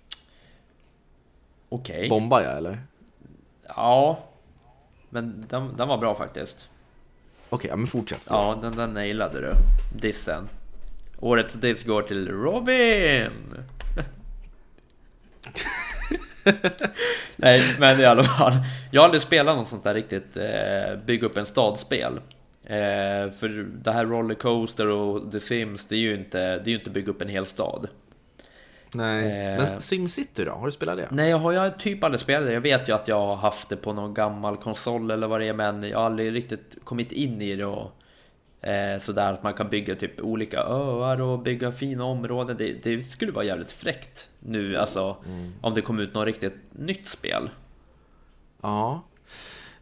Okej. 1.69 1.97
Okay. 1.97 2.09
Bombar 2.09 2.41
jag, 2.41 2.57
eller? 2.57 2.83
Ja, 3.67 4.19
men 5.11 5.45
den, 5.49 5.77
den 5.77 5.89
var 5.89 5.99
bra 5.99 6.15
faktiskt. 6.15 6.69
Okej, 7.51 7.71
ja, 7.71 7.77
men 7.77 7.87
fortsätt. 7.87 8.27
Ja, 8.29 8.59
den, 8.63 8.77
den 8.77 8.95
nailade 8.95 9.41
du. 9.41 9.55
Dissen. 9.99 10.49
Årets 11.21 11.55
diss 11.55 11.83
går 11.83 12.03
till 12.03 12.29
Robin! 12.29 13.31
Nej, 17.37 17.63
men 17.79 18.01
i 18.01 18.05
alla 18.05 18.25
fall. 18.25 18.53
Jag 18.91 19.01
har 19.01 19.05
aldrig 19.05 19.23
spelat 19.23 19.57
något 19.57 19.69
sånt 19.69 19.85
där 19.85 19.95
riktigt 19.95 20.37
eh, 20.37 20.97
bygga 21.07 21.27
upp 21.27 21.37
en 21.37 21.47
stadspel. 21.47 22.21
Eh, 22.65 23.31
för 23.31 23.67
det 23.83 23.93
här 23.93 24.07
Rollercoaster 24.07 24.87
och 24.87 25.33
The 25.33 25.41
Sims, 25.41 25.87
det 25.87 25.95
är 25.95 26.01
ju 26.01 26.15
inte, 26.15 26.39
det 26.39 26.71
är 26.71 26.73
ju 26.73 26.79
inte 26.79 26.91
bygga 26.91 27.11
upp 27.11 27.23
en 27.23 27.29
hel 27.29 27.47
stad. 27.47 27.89
Nej, 28.95 29.25
eh, 29.25 29.57
men 29.57 29.81
SimCity 29.81 30.45
då? 30.45 30.51
Har 30.51 30.67
du 30.67 30.73
spelat 30.73 30.97
det? 30.97 31.09
Nej, 31.11 31.31
jag 31.31 31.39
har 31.39 31.53
jag 31.53 31.79
typ 31.79 32.05
aldrig 32.05 32.21
spelat 32.21 32.47
det. 32.47 32.53
Jag 32.53 32.61
vet 32.61 32.89
ju 32.89 32.93
att 32.93 33.09
jag 33.09 33.21
har 33.21 33.37
haft 33.37 33.69
det 33.69 33.77
på 33.77 33.93
någon 33.93 34.15
gammal 34.15 34.57
konsol 34.57 35.11
eller 35.11 35.27
vad 35.27 35.41
det 35.41 35.47
är, 35.47 35.53
men 35.53 35.83
jag 35.83 35.99
har 35.99 36.05
aldrig 36.05 36.35
riktigt 36.35 36.77
kommit 36.85 37.13
in 37.13 37.43
i 37.43 37.57
det 37.57 37.65
och 37.65 37.91
eh, 38.69 38.99
sådär 39.01 39.33
att 39.33 39.43
man 39.43 39.55
kan 39.55 39.69
bygga 39.69 39.95
typ 39.95 40.21
olika 40.21 40.59
öar 40.59 41.21
och 41.21 41.39
bygga 41.39 41.73
fina 41.73 42.05
områden. 42.05 42.57
Det, 42.57 42.73
det 42.83 43.05
skulle 43.11 43.33
vara 43.33 43.45
jävligt 43.45 43.71
fräckt 43.71 44.29
nu, 44.41 44.77
alltså 44.77 45.17
mm. 45.27 45.53
om 45.61 45.75
det 45.75 45.81
kom 45.81 45.99
ut 45.99 46.15
något 46.15 46.27
riktigt 46.27 46.57
nytt 46.73 47.07
spel. 47.07 47.51
Ja, 48.63 49.03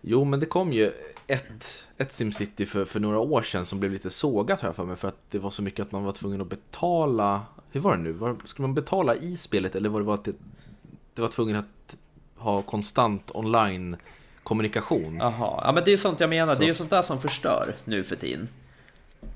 jo, 0.01 0.25
men 0.25 0.41
det 0.41 0.47
kom 0.47 0.73
ju 0.73 0.93
ett, 1.27 1.89
ett 1.97 2.13
SimCity 2.13 2.67
för, 2.67 2.85
för 2.85 3.01
några 3.01 3.19
år 3.19 3.43
sedan 3.43 3.67
som 3.67 3.81
blev 3.81 3.93
lite 3.93 4.11
sågat 4.11 4.61
här 4.61 4.73
för 4.73 4.85
mig 4.85 4.97
för 4.97 5.09
att 5.09 5.31
det 5.31 5.39
var 5.39 5.51
så 5.51 5.63
mycket 5.63 5.87
att 5.87 5.93
man 5.93 6.05
var 6.05 6.13
tvungen 6.13 6.41
att 6.41 6.49
betala 6.49 7.43
hur 7.71 7.81
var 7.81 7.97
det 7.97 8.03
nu? 8.03 8.13
Var, 8.13 8.37
skulle 8.45 8.69
man 8.69 8.75
betala 8.75 9.15
i 9.15 9.37
spelet 9.37 9.75
eller 9.75 9.89
var 9.89 10.01
det 10.01 10.15
att 10.15 10.25
det, 10.25 10.35
det 11.15 11.23
var 11.23 11.29
tvungen 11.29 11.57
att 11.57 11.97
ha 12.37 12.63
konstant 12.63 13.31
online 13.35 13.97
kommunikation? 14.43 15.17
Jaha, 15.17 15.63
ja 15.65 15.73
men 15.73 15.83
det 15.85 15.93
är 15.93 15.97
sånt 15.97 16.21
jag 16.21 16.31
menar. 16.31 16.55
Så. 16.55 16.61
Det 16.61 16.67
är 16.67 16.69
ju 16.69 16.75
sånt 16.75 16.91
där 16.91 17.03
som 17.03 17.21
förstör 17.21 17.75
nu 17.85 18.05
för 18.05 18.17
tiden. 18.17 18.49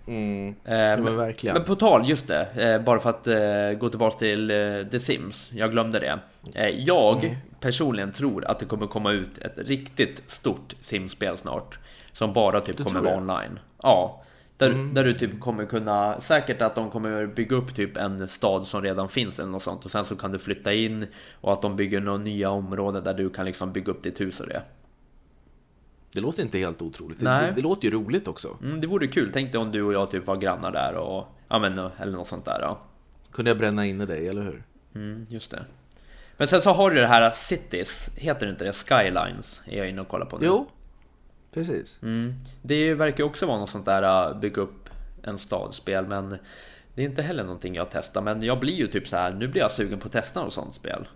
Mm, 0.07 0.49
eh, 0.49 0.75
men, 0.75 1.17
verkligen. 1.17 1.55
men 1.55 1.65
på 1.65 1.75
tal, 1.75 2.09
just 2.09 2.29
det, 2.29 2.49
eh, 2.57 2.85
bara 2.85 3.01
för 3.01 3.11
att 3.11 3.27
eh, 3.27 3.79
gå 3.79 3.89
tillbaka 3.89 4.19
till 4.19 4.51
eh, 4.51 4.57
The 4.91 5.01
Sims, 5.01 5.51
jag 5.53 5.71
glömde 5.71 5.99
det. 5.99 6.19
Eh, 6.55 6.69
jag 6.69 7.25
mm. 7.25 7.37
personligen 7.61 8.13
tror 8.13 8.45
att 8.45 8.59
det 8.59 8.65
kommer 8.65 8.87
komma 8.87 9.13
ut 9.13 9.39
ett 9.39 9.59
riktigt 9.59 10.23
stort 10.27 10.75
Sims-spel 10.81 11.39
snart. 11.39 11.79
Som 12.13 12.33
bara 12.33 12.61
typ 12.61 12.77
du 12.77 12.85
kommer 12.85 13.01
vara 13.01 13.17
online. 13.17 13.59
Ja, 13.83 14.23
där, 14.57 14.71
mm. 14.71 14.95
där 14.95 15.05
du 15.05 15.15
typ 15.15 15.41
kommer 15.41 15.67
kunna, 15.67 16.21
säkert 16.21 16.63
att 16.63 16.75
de 16.75 16.91
kommer 16.91 17.27
bygga 17.27 17.57
upp 17.57 17.75
typ 17.75 17.97
en 17.97 18.29
stad 18.29 18.67
som 18.67 18.83
redan 18.83 19.09
finns 19.09 19.39
eller 19.39 19.51
något 19.51 19.63
sånt 19.63 19.85
och 19.85 19.91
sen 19.91 20.05
så 20.05 20.17
kan 20.17 20.33
du 20.33 20.39
flytta 20.39 20.73
in 20.73 21.07
och 21.41 21.53
att 21.53 21.63
de 21.63 21.77
bygger 21.77 22.01
några 22.01 22.19
nya 22.19 22.51
områden 22.51 23.05
där 23.05 23.15
du 23.15 23.31
kan 23.31 23.45
liksom 23.45 23.73
bygga 23.73 23.93
upp 23.93 24.03
ditt 24.03 24.21
hus 24.21 24.41
och 24.41 24.47
det. 24.47 24.63
Det 26.15 26.21
låter 26.21 26.43
inte 26.43 26.59
helt 26.59 26.83
otroligt. 26.83 27.21
Det, 27.21 27.53
det, 27.57 27.63
låter 27.63 27.89
ju 27.89 27.95
roligt 27.95 28.29
också. 28.29 28.57
Mm, 28.63 28.81
det 28.81 28.87
vore 28.87 29.07
kul. 29.07 29.31
Tänk 29.33 29.53
dig 29.53 29.61
om 29.61 29.73
du 29.73 29.83
och 29.83 29.93
jag 29.93 30.11
typ 30.11 30.27
var 30.27 30.37
grannar 30.37 30.73
där 30.73 30.95
och 30.95 31.27
ja 31.49 31.59
men 31.59 31.79
eller 31.79 32.13
något 32.13 32.29
sånt 32.29 32.45
där. 32.45 32.59
Ja. 32.61 32.81
Kunde 33.33 33.51
jag 33.51 33.59
bränna 33.59 33.87
inne 33.87 34.07
dig, 34.07 34.29
eller 34.29 34.43
hur? 34.43 34.65
Mm, 34.95 35.27
just 35.29 35.51
det. 35.51 35.65
Men 36.37 36.47
sen 36.47 36.63
så 36.63 36.73
har 36.73 36.91
du 36.91 37.01
det 37.01 37.07
här 37.07 37.31
Cities, 37.31 38.11
heter 38.17 38.47
det 38.47 38.53
inte 38.53 38.65
det? 38.65 38.73
Skylines 38.73 39.63
är 39.65 39.79
jag 39.79 39.89
inne 39.89 40.01
och 40.01 40.09
kollar 40.09 40.27
på 40.27 40.39
nu. 40.39 40.47
Jo, 40.47 40.67
Precis. 41.55 41.99
Mm. 42.03 42.35
Det 42.63 42.95
verkar 42.95 43.25
också 43.25 43.47
vara 43.47 43.59
något 43.59 43.71
sånt 43.71 43.87
där 43.87 44.31
äh, 44.31 44.39
bygga 44.39 44.63
upp 44.63 44.91
en 45.23 45.39
stadspel 45.39 46.07
men 46.07 46.39
det 46.95 47.03
är 47.03 47.07
inte 47.07 47.23
heller 47.23 47.45
någonting 47.45 47.75
jag 47.75 47.91
testar 47.91 48.23
men 48.23 48.45
jag 48.45 48.61
blir 48.61 48.75
ju 48.75 48.87
typ 48.87 49.09
så 49.09 49.17
här 49.17 49.33
nu 49.33 49.49
blir 49.49 49.63
jag 49.63 49.71
sugen 49.71 49.99
på 49.99 50.07
att 50.07 50.13
testa 50.13 50.43
något 50.43 50.53
sånt 50.53 50.75
spel. 50.75 51.09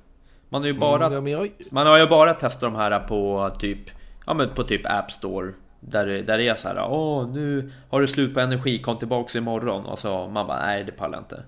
Man 0.49 0.61
har 0.61 0.67
ju 0.67 0.75
bara, 0.75 1.07
mm, 1.07 1.27
ja, 1.27 1.39
jag... 1.39 1.53
man 1.71 1.87
har 1.87 1.99
ju 1.99 2.07
bara 2.07 2.35
testat 2.35 2.61
de 2.61 2.75
här 2.75 3.01
på 3.01 3.51
typ, 3.59 3.79
ja 4.27 4.35
men 4.35 4.51
på 4.55 4.65
typ 4.65 4.81
App 4.85 5.13
Store 5.13 5.53
där, 5.81 6.07
där 6.07 6.39
det 6.39 6.49
är 6.49 6.55
så 6.55 6.69
här, 6.69 6.89
åh 6.91 7.29
nu 7.29 7.73
har 7.91 8.01
du 8.01 8.07
slut 8.07 8.35
på 8.35 8.41
energi, 8.41 8.83
kom 8.83 8.99
tillbaks 8.99 9.37
imorgon 9.37 9.87
och 9.87 9.99
så 9.99 10.29
man 10.29 10.47
bara, 10.47 10.67
nej 10.67 10.85
det 10.85 10.93
pallar 10.93 11.19
inte. 11.19 11.43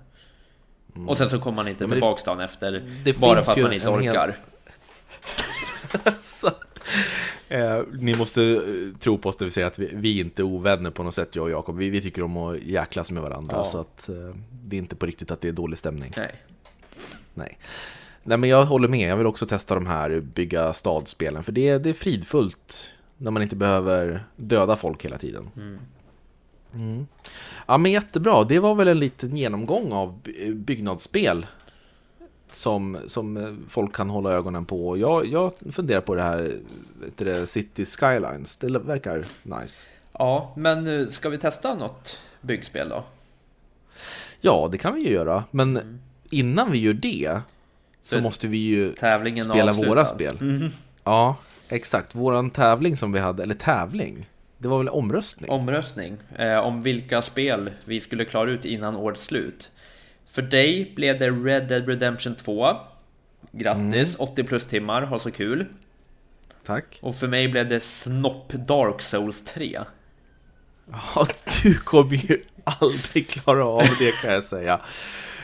Mm. 0.96 1.08
Och 1.08 1.18
sen 1.18 1.30
så 1.30 1.38
kommer 1.38 1.56
man 1.56 1.68
inte 1.68 1.84
ja, 1.84 1.90
tillbaks 1.90 2.24
det, 2.24 2.30
dagen 2.30 2.40
efter, 2.40 2.82
bara 3.20 3.42
för 3.42 3.52
att 3.52 3.58
man 3.58 3.72
inte 3.72 3.88
orkar. 3.88 4.26
Hel... 6.42 6.52
Eh, 7.50 7.82
ni 7.92 8.14
måste 8.14 8.42
eh, 8.42 8.98
tro 8.98 9.18
på 9.18 9.28
oss 9.28 9.40
när 9.40 9.44
vi 9.44 9.50
säger 9.50 9.66
att 9.66 9.78
vi, 9.78 9.90
vi 9.94 10.20
inte 10.20 10.42
är 10.42 10.44
ovänner 10.44 10.90
på 10.90 11.02
något 11.02 11.14
sätt, 11.14 11.36
jag 11.36 11.42
och 11.42 11.50
Jakob. 11.50 11.76
Vi, 11.76 11.90
vi 11.90 12.00
tycker 12.00 12.22
om 12.22 12.36
att 12.36 12.62
jäklas 12.62 13.10
med 13.10 13.22
varandra, 13.22 13.56
ja. 13.56 13.64
så 13.64 13.80
att 13.80 14.08
eh, 14.08 14.14
det 14.50 14.76
är 14.76 14.78
inte 14.78 14.96
på 14.96 15.06
riktigt 15.06 15.30
att 15.30 15.40
det 15.40 15.48
är 15.48 15.52
dålig 15.52 15.78
stämning. 15.78 16.12
Nej. 16.16 16.34
Nej. 17.34 17.58
Nej, 18.22 18.38
men 18.38 18.50
jag 18.50 18.64
håller 18.64 18.88
med. 18.88 19.10
Jag 19.10 19.16
vill 19.16 19.26
också 19.26 19.46
testa 19.46 19.74
de 19.74 19.86
här 19.86 20.20
bygga 20.20 20.72
stadspelen, 20.72 21.42
för 21.44 21.52
det, 21.52 21.78
det 21.78 21.90
är 21.90 21.94
fridfullt 21.94 22.90
när 23.16 23.30
man 23.30 23.42
inte 23.42 23.56
behöver 23.56 24.24
döda 24.36 24.76
folk 24.76 25.04
hela 25.04 25.18
tiden. 25.18 25.50
Mm. 25.56 25.78
Mm. 26.74 27.06
Ja, 27.66 27.78
men 27.78 27.92
jättebra. 27.92 28.44
Det 28.44 28.58
var 28.58 28.74
väl 28.74 28.88
en 28.88 28.98
liten 28.98 29.36
genomgång 29.36 29.92
av 29.92 30.20
byggnadsspel 30.54 31.46
som, 32.58 32.98
som 33.06 33.58
folk 33.68 33.94
kan 33.94 34.10
hålla 34.10 34.32
ögonen 34.32 34.64
på. 34.64 34.98
Jag, 34.98 35.26
jag 35.26 35.52
funderar 35.70 36.00
på 36.00 36.14
det 36.14 36.22
här 36.22 36.52
det, 37.16 37.46
City 37.46 37.84
Skylines. 37.84 38.56
Det 38.56 38.78
verkar 38.78 39.24
nice. 39.42 39.86
Ja, 40.12 40.52
men 40.56 41.10
ska 41.10 41.28
vi 41.28 41.38
testa 41.38 41.74
något 41.74 42.18
byggspel 42.40 42.88
då? 42.88 43.04
Ja, 44.40 44.68
det 44.72 44.78
kan 44.78 44.94
vi 44.94 45.00
ju 45.00 45.10
göra. 45.10 45.44
Men 45.50 45.76
mm. 45.76 46.00
innan 46.30 46.70
vi 46.72 46.78
gör 46.78 46.92
det 46.92 47.40
så, 48.02 48.14
så 48.14 48.20
måste 48.20 48.48
vi 48.48 48.58
ju 48.58 48.92
spela 48.92 49.70
avslutad. 49.70 49.88
våra 49.88 50.06
spel. 50.06 50.36
Mm. 50.40 50.70
Ja, 51.04 51.36
exakt. 51.68 52.14
Våran 52.14 52.50
tävling 52.50 52.96
som 52.96 53.12
vi 53.12 53.18
hade, 53.18 53.42
eller 53.42 53.54
tävling, 53.54 54.28
det 54.58 54.68
var 54.68 54.78
väl 54.78 54.88
omröstning? 54.88 55.50
Omröstning 55.50 56.16
eh, 56.36 56.58
om 56.58 56.82
vilka 56.82 57.22
spel 57.22 57.70
vi 57.84 58.00
skulle 58.00 58.24
klara 58.24 58.50
ut 58.50 58.64
innan 58.64 58.96
årets 58.96 59.24
slut. 59.24 59.70
För 60.30 60.42
dig 60.42 60.92
blev 60.96 61.18
det 61.18 61.30
Red 61.30 61.68
Dead 61.68 61.88
Redemption 61.88 62.34
2. 62.34 62.76
Grattis, 63.52 64.16
mm. 64.16 64.30
80 64.30 64.44
plus 64.44 64.66
timmar, 64.66 65.02
ha 65.02 65.18
så 65.18 65.30
kul. 65.30 65.66
Tack. 66.66 66.98
Och 67.00 67.16
för 67.16 67.28
mig 67.28 67.48
blev 67.48 67.68
det 67.68 67.80
Snopp 67.80 68.52
Dark 68.52 69.02
Souls 69.02 69.44
3. 69.44 69.80
Ja, 70.92 71.26
du 71.62 71.74
kommer 71.74 72.16
ju 72.16 72.42
aldrig 72.64 73.28
klara 73.28 73.64
av 73.64 73.86
det 73.98 74.12
kan 74.22 74.32
jag 74.32 74.44
säga. 74.44 74.80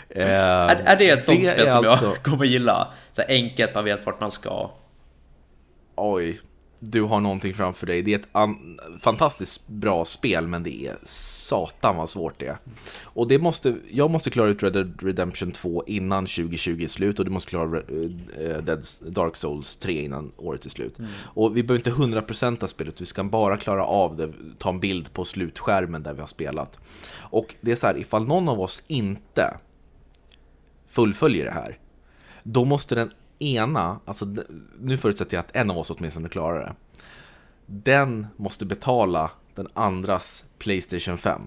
Eh, 0.09 0.31
är, 0.31 0.77
är 0.77 0.97
det 0.97 1.11
ett 1.11 1.25
sånt 1.25 1.43
det 1.43 1.53
spel 1.53 1.69
som 1.69 1.87
alltså... 1.87 2.05
jag 2.05 2.23
kommer 2.23 2.45
gilla? 2.45 2.93
Så 3.13 3.23
enkelt, 3.23 3.75
man 3.75 3.85
vet 3.85 4.07
vart 4.07 4.21
man 4.21 4.31
ska. 4.31 4.71
Oj. 5.97 6.41
Du 6.91 7.03
har 7.03 7.21
någonting 7.21 7.55
framför 7.55 7.87
dig. 7.87 8.03
Det 8.03 8.15
är 8.15 8.19
ett 8.19 8.29
an- 8.33 8.79
fantastiskt 9.01 9.69
bra 9.69 10.05
spel, 10.05 10.47
men 10.47 10.63
det 10.63 10.87
är 10.87 10.97
satan 11.05 11.97
vad 11.97 12.09
svårt 12.09 12.39
det 12.39 12.47
är. 12.47 12.57
Och 13.03 13.29
det 13.29 13.39
måste, 13.39 13.77
jag 13.91 14.11
måste 14.11 14.31
klara 14.31 14.49
ut 14.49 14.63
Red 14.63 14.73
Dead 14.73 15.03
Redemption 15.03 15.53
2 15.53 15.85
innan 15.87 16.27
2020 16.27 16.83
är 16.83 16.89
slut 16.89 17.19
och 17.19 17.25
du 17.25 17.31
måste 17.31 17.51
klara 17.51 17.81
uh, 17.81 18.11
Dead 18.63 18.85
Dark 19.07 19.37
Souls 19.37 19.77
3 19.77 20.05
innan 20.05 20.33
året 20.37 20.65
är 20.65 20.71
slut. 20.71 20.97
Och 21.23 21.57
vi 21.57 21.63
behöver 21.63 22.03
inte 22.03 22.21
100% 22.21 22.65
av 22.65 22.67
spelet, 22.67 23.01
vi 23.01 23.07
ska 23.07 23.25
bara 23.25 23.57
klara 23.57 23.85
av 23.85 24.17
det, 24.17 24.33
ta 24.59 24.71
en 24.71 24.81
bild 24.81 25.13
på 25.13 25.25
slutskärmen 25.25 26.03
där 26.03 26.15
vi 26.15 26.21
har 26.21 26.27
spelat. 26.27 26.79
Och 27.17 27.55
det 27.61 27.73
är 27.73 27.77
så 27.77 27.87
här, 27.87 27.99
ifall 27.99 28.27
någon 28.27 28.49
av 28.49 28.61
oss 28.61 28.83
inte 28.87 29.59
fullföljer 30.89 31.45
det 31.45 31.51
här, 31.51 31.79
då 32.43 32.65
måste 32.65 32.95
den 32.95 33.11
ena, 33.39 34.01
alltså 34.05 34.27
nu 34.81 34.97
förutsätter 34.97 35.37
jag 35.37 35.41
att 35.45 35.57
en 35.57 35.71
av 35.71 35.79
oss 35.79 35.91
åtminstone 35.91 36.29
klarar 36.29 36.61
det. 36.61 36.75
Den 37.67 38.27
måste 38.37 38.67
betala 38.67 39.31
den 39.55 39.69
andras 39.75 40.45
Playstation 40.59 41.19
5. 41.19 41.43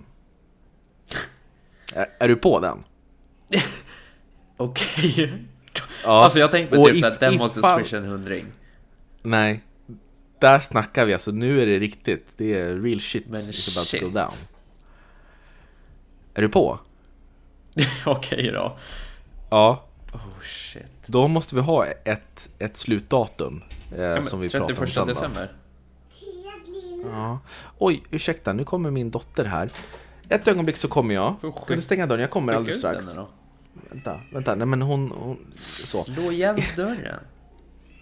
Är, 1.93 2.07
är 2.19 2.27
du 2.27 2.35
på 2.35 2.59
den? 2.59 2.83
Okej. 4.57 5.43
Ja. 6.03 6.23
Alltså 6.23 6.39
jag 6.39 6.51
tänkte 6.51 6.75
typ 6.75 6.95
if- 6.95 7.07
att 7.07 7.19
den 7.19 7.37
måste 7.37 7.59
ifall- 7.59 7.79
swisha 7.79 7.97
en 7.97 8.05
hundring. 8.05 8.45
Nej. 9.21 9.61
Där 10.39 10.59
snackar 10.59 11.05
vi 11.05 11.13
alltså, 11.13 11.31
nu 11.31 11.61
är 11.61 11.65
det 11.65 11.79
riktigt. 11.79 12.27
Det 12.37 12.59
är 12.59 12.75
real 12.79 12.99
shit 13.01 13.27
Men 13.27 13.39
is 13.39 13.77
about 13.77 13.87
to 13.89 13.97
go 13.97 14.05
shit. 14.05 14.13
down. 14.13 14.47
Är 16.33 16.41
du 16.41 16.49
på? 16.49 16.79
Okej 18.05 18.51
då. 18.51 18.77
Ja. 19.49 19.85
Oh 20.13 20.41
shit. 20.43 20.83
Då 21.07 21.27
måste 21.27 21.55
vi 21.55 21.61
ha 21.61 21.85
ett, 21.85 22.49
ett 22.59 22.77
slutdatum. 22.77 23.63
Eh, 23.97 24.01
Ja, 24.03 24.23
som 24.23 24.39
vi 24.39 24.49
pratar 24.49 24.65
om 24.65 24.75
31 24.75 24.89
sen 24.93 25.07
då. 25.07 25.13
december. 25.13 25.51
Ja. 27.11 27.39
Oj, 27.77 28.03
ursäkta, 28.11 28.53
nu 28.53 28.63
kommer 28.63 28.91
min 28.91 29.11
dotter 29.11 29.45
här. 29.45 29.69
Ett 30.29 30.47
ögonblick 30.47 30.77
så 30.77 30.87
kommer 30.87 31.15
jag. 31.15 31.35
Kan 31.41 31.75
du 31.75 31.81
stänga 31.81 32.05
dörren? 32.07 32.21
Jag 32.21 32.29
kommer 32.29 32.53
alldeles 32.53 32.77
strax. 32.79 33.05
Vänta, 33.89 34.19
vänta, 34.33 34.55
nej 34.55 34.67
men 34.67 34.81
hon, 34.81 35.11
hon... 35.15 35.37
Så. 35.55 36.03
Slå 36.03 36.31
igen 36.31 36.57
dörren. 36.75 37.19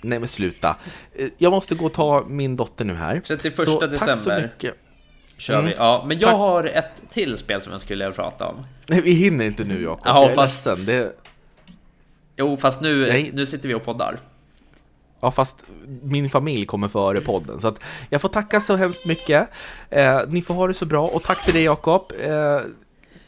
Nej 0.01 0.19
men 0.19 0.27
sluta. 0.27 0.75
Eh, 1.13 1.27
Jag 1.37 1.51
måste 1.51 1.75
gå 1.75 1.85
och 1.85 1.93
ta 1.93 2.25
min 2.27 2.55
dotter 2.55 2.85
nu 2.85 2.93
här. 2.93 3.19
31 3.19 3.55
så, 3.55 3.63
Tack 3.65 3.79
så 3.79 3.87
december. 3.87 4.41
mycket. 4.41 4.75
Kör 5.37 5.53
Mm. 5.53 5.65
vi. 5.65 5.73
Ja, 5.77 6.03
men 6.07 6.19
jag 6.19 6.29
Tack. 6.29 6.37
har 6.37 6.63
ett 6.63 7.01
till 7.09 7.37
spel 7.37 7.61
som 7.61 7.71
jag 7.71 7.81
skulle 7.81 8.05
vilja 8.05 8.15
prata 8.15 8.47
om. 8.47 8.55
Nej, 8.89 9.01
vi 9.01 9.11
hinner 9.11 9.45
inte 9.45 9.63
nu 9.63 9.81
Jakob. 9.83 10.01
Ja, 10.05 10.21
jag 10.21 10.31
är 10.31 10.35
fast- 10.35 10.65
ledsen. 10.65 10.85
Det, 10.85 11.15
Jo, 12.37 12.57
fast 12.57 12.81
nu, 12.81 13.07
Nej. 13.07 13.31
nu 13.33 13.45
sitter 13.45 13.67
vi 13.67 13.73
och 13.73 13.83
poddar. 13.85 14.19
ja, 15.21 15.31
fast 15.31 15.55
min 16.03 16.29
familj 16.29 16.65
kommer 16.65 16.87
före 16.87 17.21
podden. 17.21 17.61
Så 17.61 17.67
att 17.67 17.79
jag 18.09 18.21
får 18.21 18.29
tacka 18.29 18.61
så 18.61 18.75
hemskt 18.75 19.05
mycket. 19.05 19.49
Eh, 19.89 20.19
ni 20.27 20.41
får 20.41 20.53
ha 20.53 20.67
det 20.67 20.73
så 20.73 20.85
bra. 20.85 21.07
Och 21.07 21.23
tack 21.23 21.45
till 21.45 21.53
dig 21.53 21.63
Jakob. 21.63 22.11
Eh, 22.23 22.59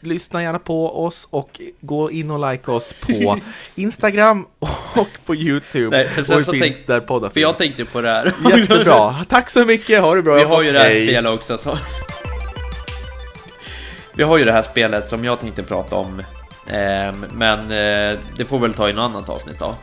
lyssna 0.00 0.42
gärna 0.42 0.58
på 0.58 1.04
oss 1.04 1.28
och 1.30 1.60
gå 1.80 2.10
in 2.10 2.30
och 2.30 2.50
like 2.52 2.70
oss 2.70 2.92
på 2.92 3.38
Instagram 3.74 4.46
och 4.94 5.08
på 5.26 5.34
YouTube. 5.34 5.96
Nej, 5.96 6.08
för 6.08 6.20
och 6.36 6.42
finns 6.42 6.46
tänk- 6.62 6.86
där 6.86 7.00
poddar 7.00 7.28
För 7.30 7.40
jag 7.40 7.58
finns. 7.58 7.58
tänkte 7.76 7.92
på 7.92 8.00
det 8.00 8.08
här. 8.08 8.34
Jättebra. 8.56 9.14
Tack 9.28 9.50
så 9.50 9.64
mycket. 9.64 10.00
Ha 10.00 10.14
det 10.14 10.22
bra 10.22 10.34
Vi 10.34 10.42
har 10.42 10.62
ju 10.62 10.72
det 10.72 10.78
här 10.78 10.86
Hej. 10.90 11.06
spelet 11.06 11.32
också. 11.32 11.58
Så. 11.58 11.78
Vi 14.14 14.22
har 14.22 14.38
ju 14.38 14.44
det 14.44 14.52
här 14.52 14.62
spelet 14.62 15.08
som 15.08 15.24
jag 15.24 15.40
tänkte 15.40 15.62
prata 15.62 15.96
om. 15.96 16.22
Ehm, 16.70 17.24
Men 17.32 17.58
eh, 17.60 18.18
det 18.36 18.44
får 18.44 18.58
väl 18.58 18.74
ta 18.74 18.88
i 18.88 18.92
något 18.92 19.10
annat 19.10 19.28
avsnitt 19.28 19.58
då. 19.58 19.74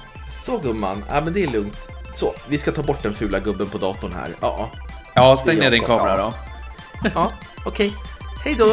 Så 0.42 0.58
gumman, 0.58 1.04
ja 1.10 1.22
men 1.22 1.34
det 1.34 1.44
är 1.44 1.48
lugnt. 1.52 1.90
Så, 2.14 2.34
vi 2.48 2.58
ska 2.58 2.72
ta 2.72 2.82
bort 2.84 3.04
den 3.04 3.14
fula 3.14 3.40
gubben 3.40 3.68
på 3.68 3.78
datorn 3.78 4.14
här. 4.14 4.30
Ja, 4.42 4.70
Ja, 5.16 5.38
stäng 5.38 5.60
ner 5.60 5.72
din 5.72 5.84
kamera 5.84 6.18
då. 6.18 6.34
ja 7.16 7.32
okej. 7.66 7.94
Hej 8.44 8.56
då! 8.60 8.66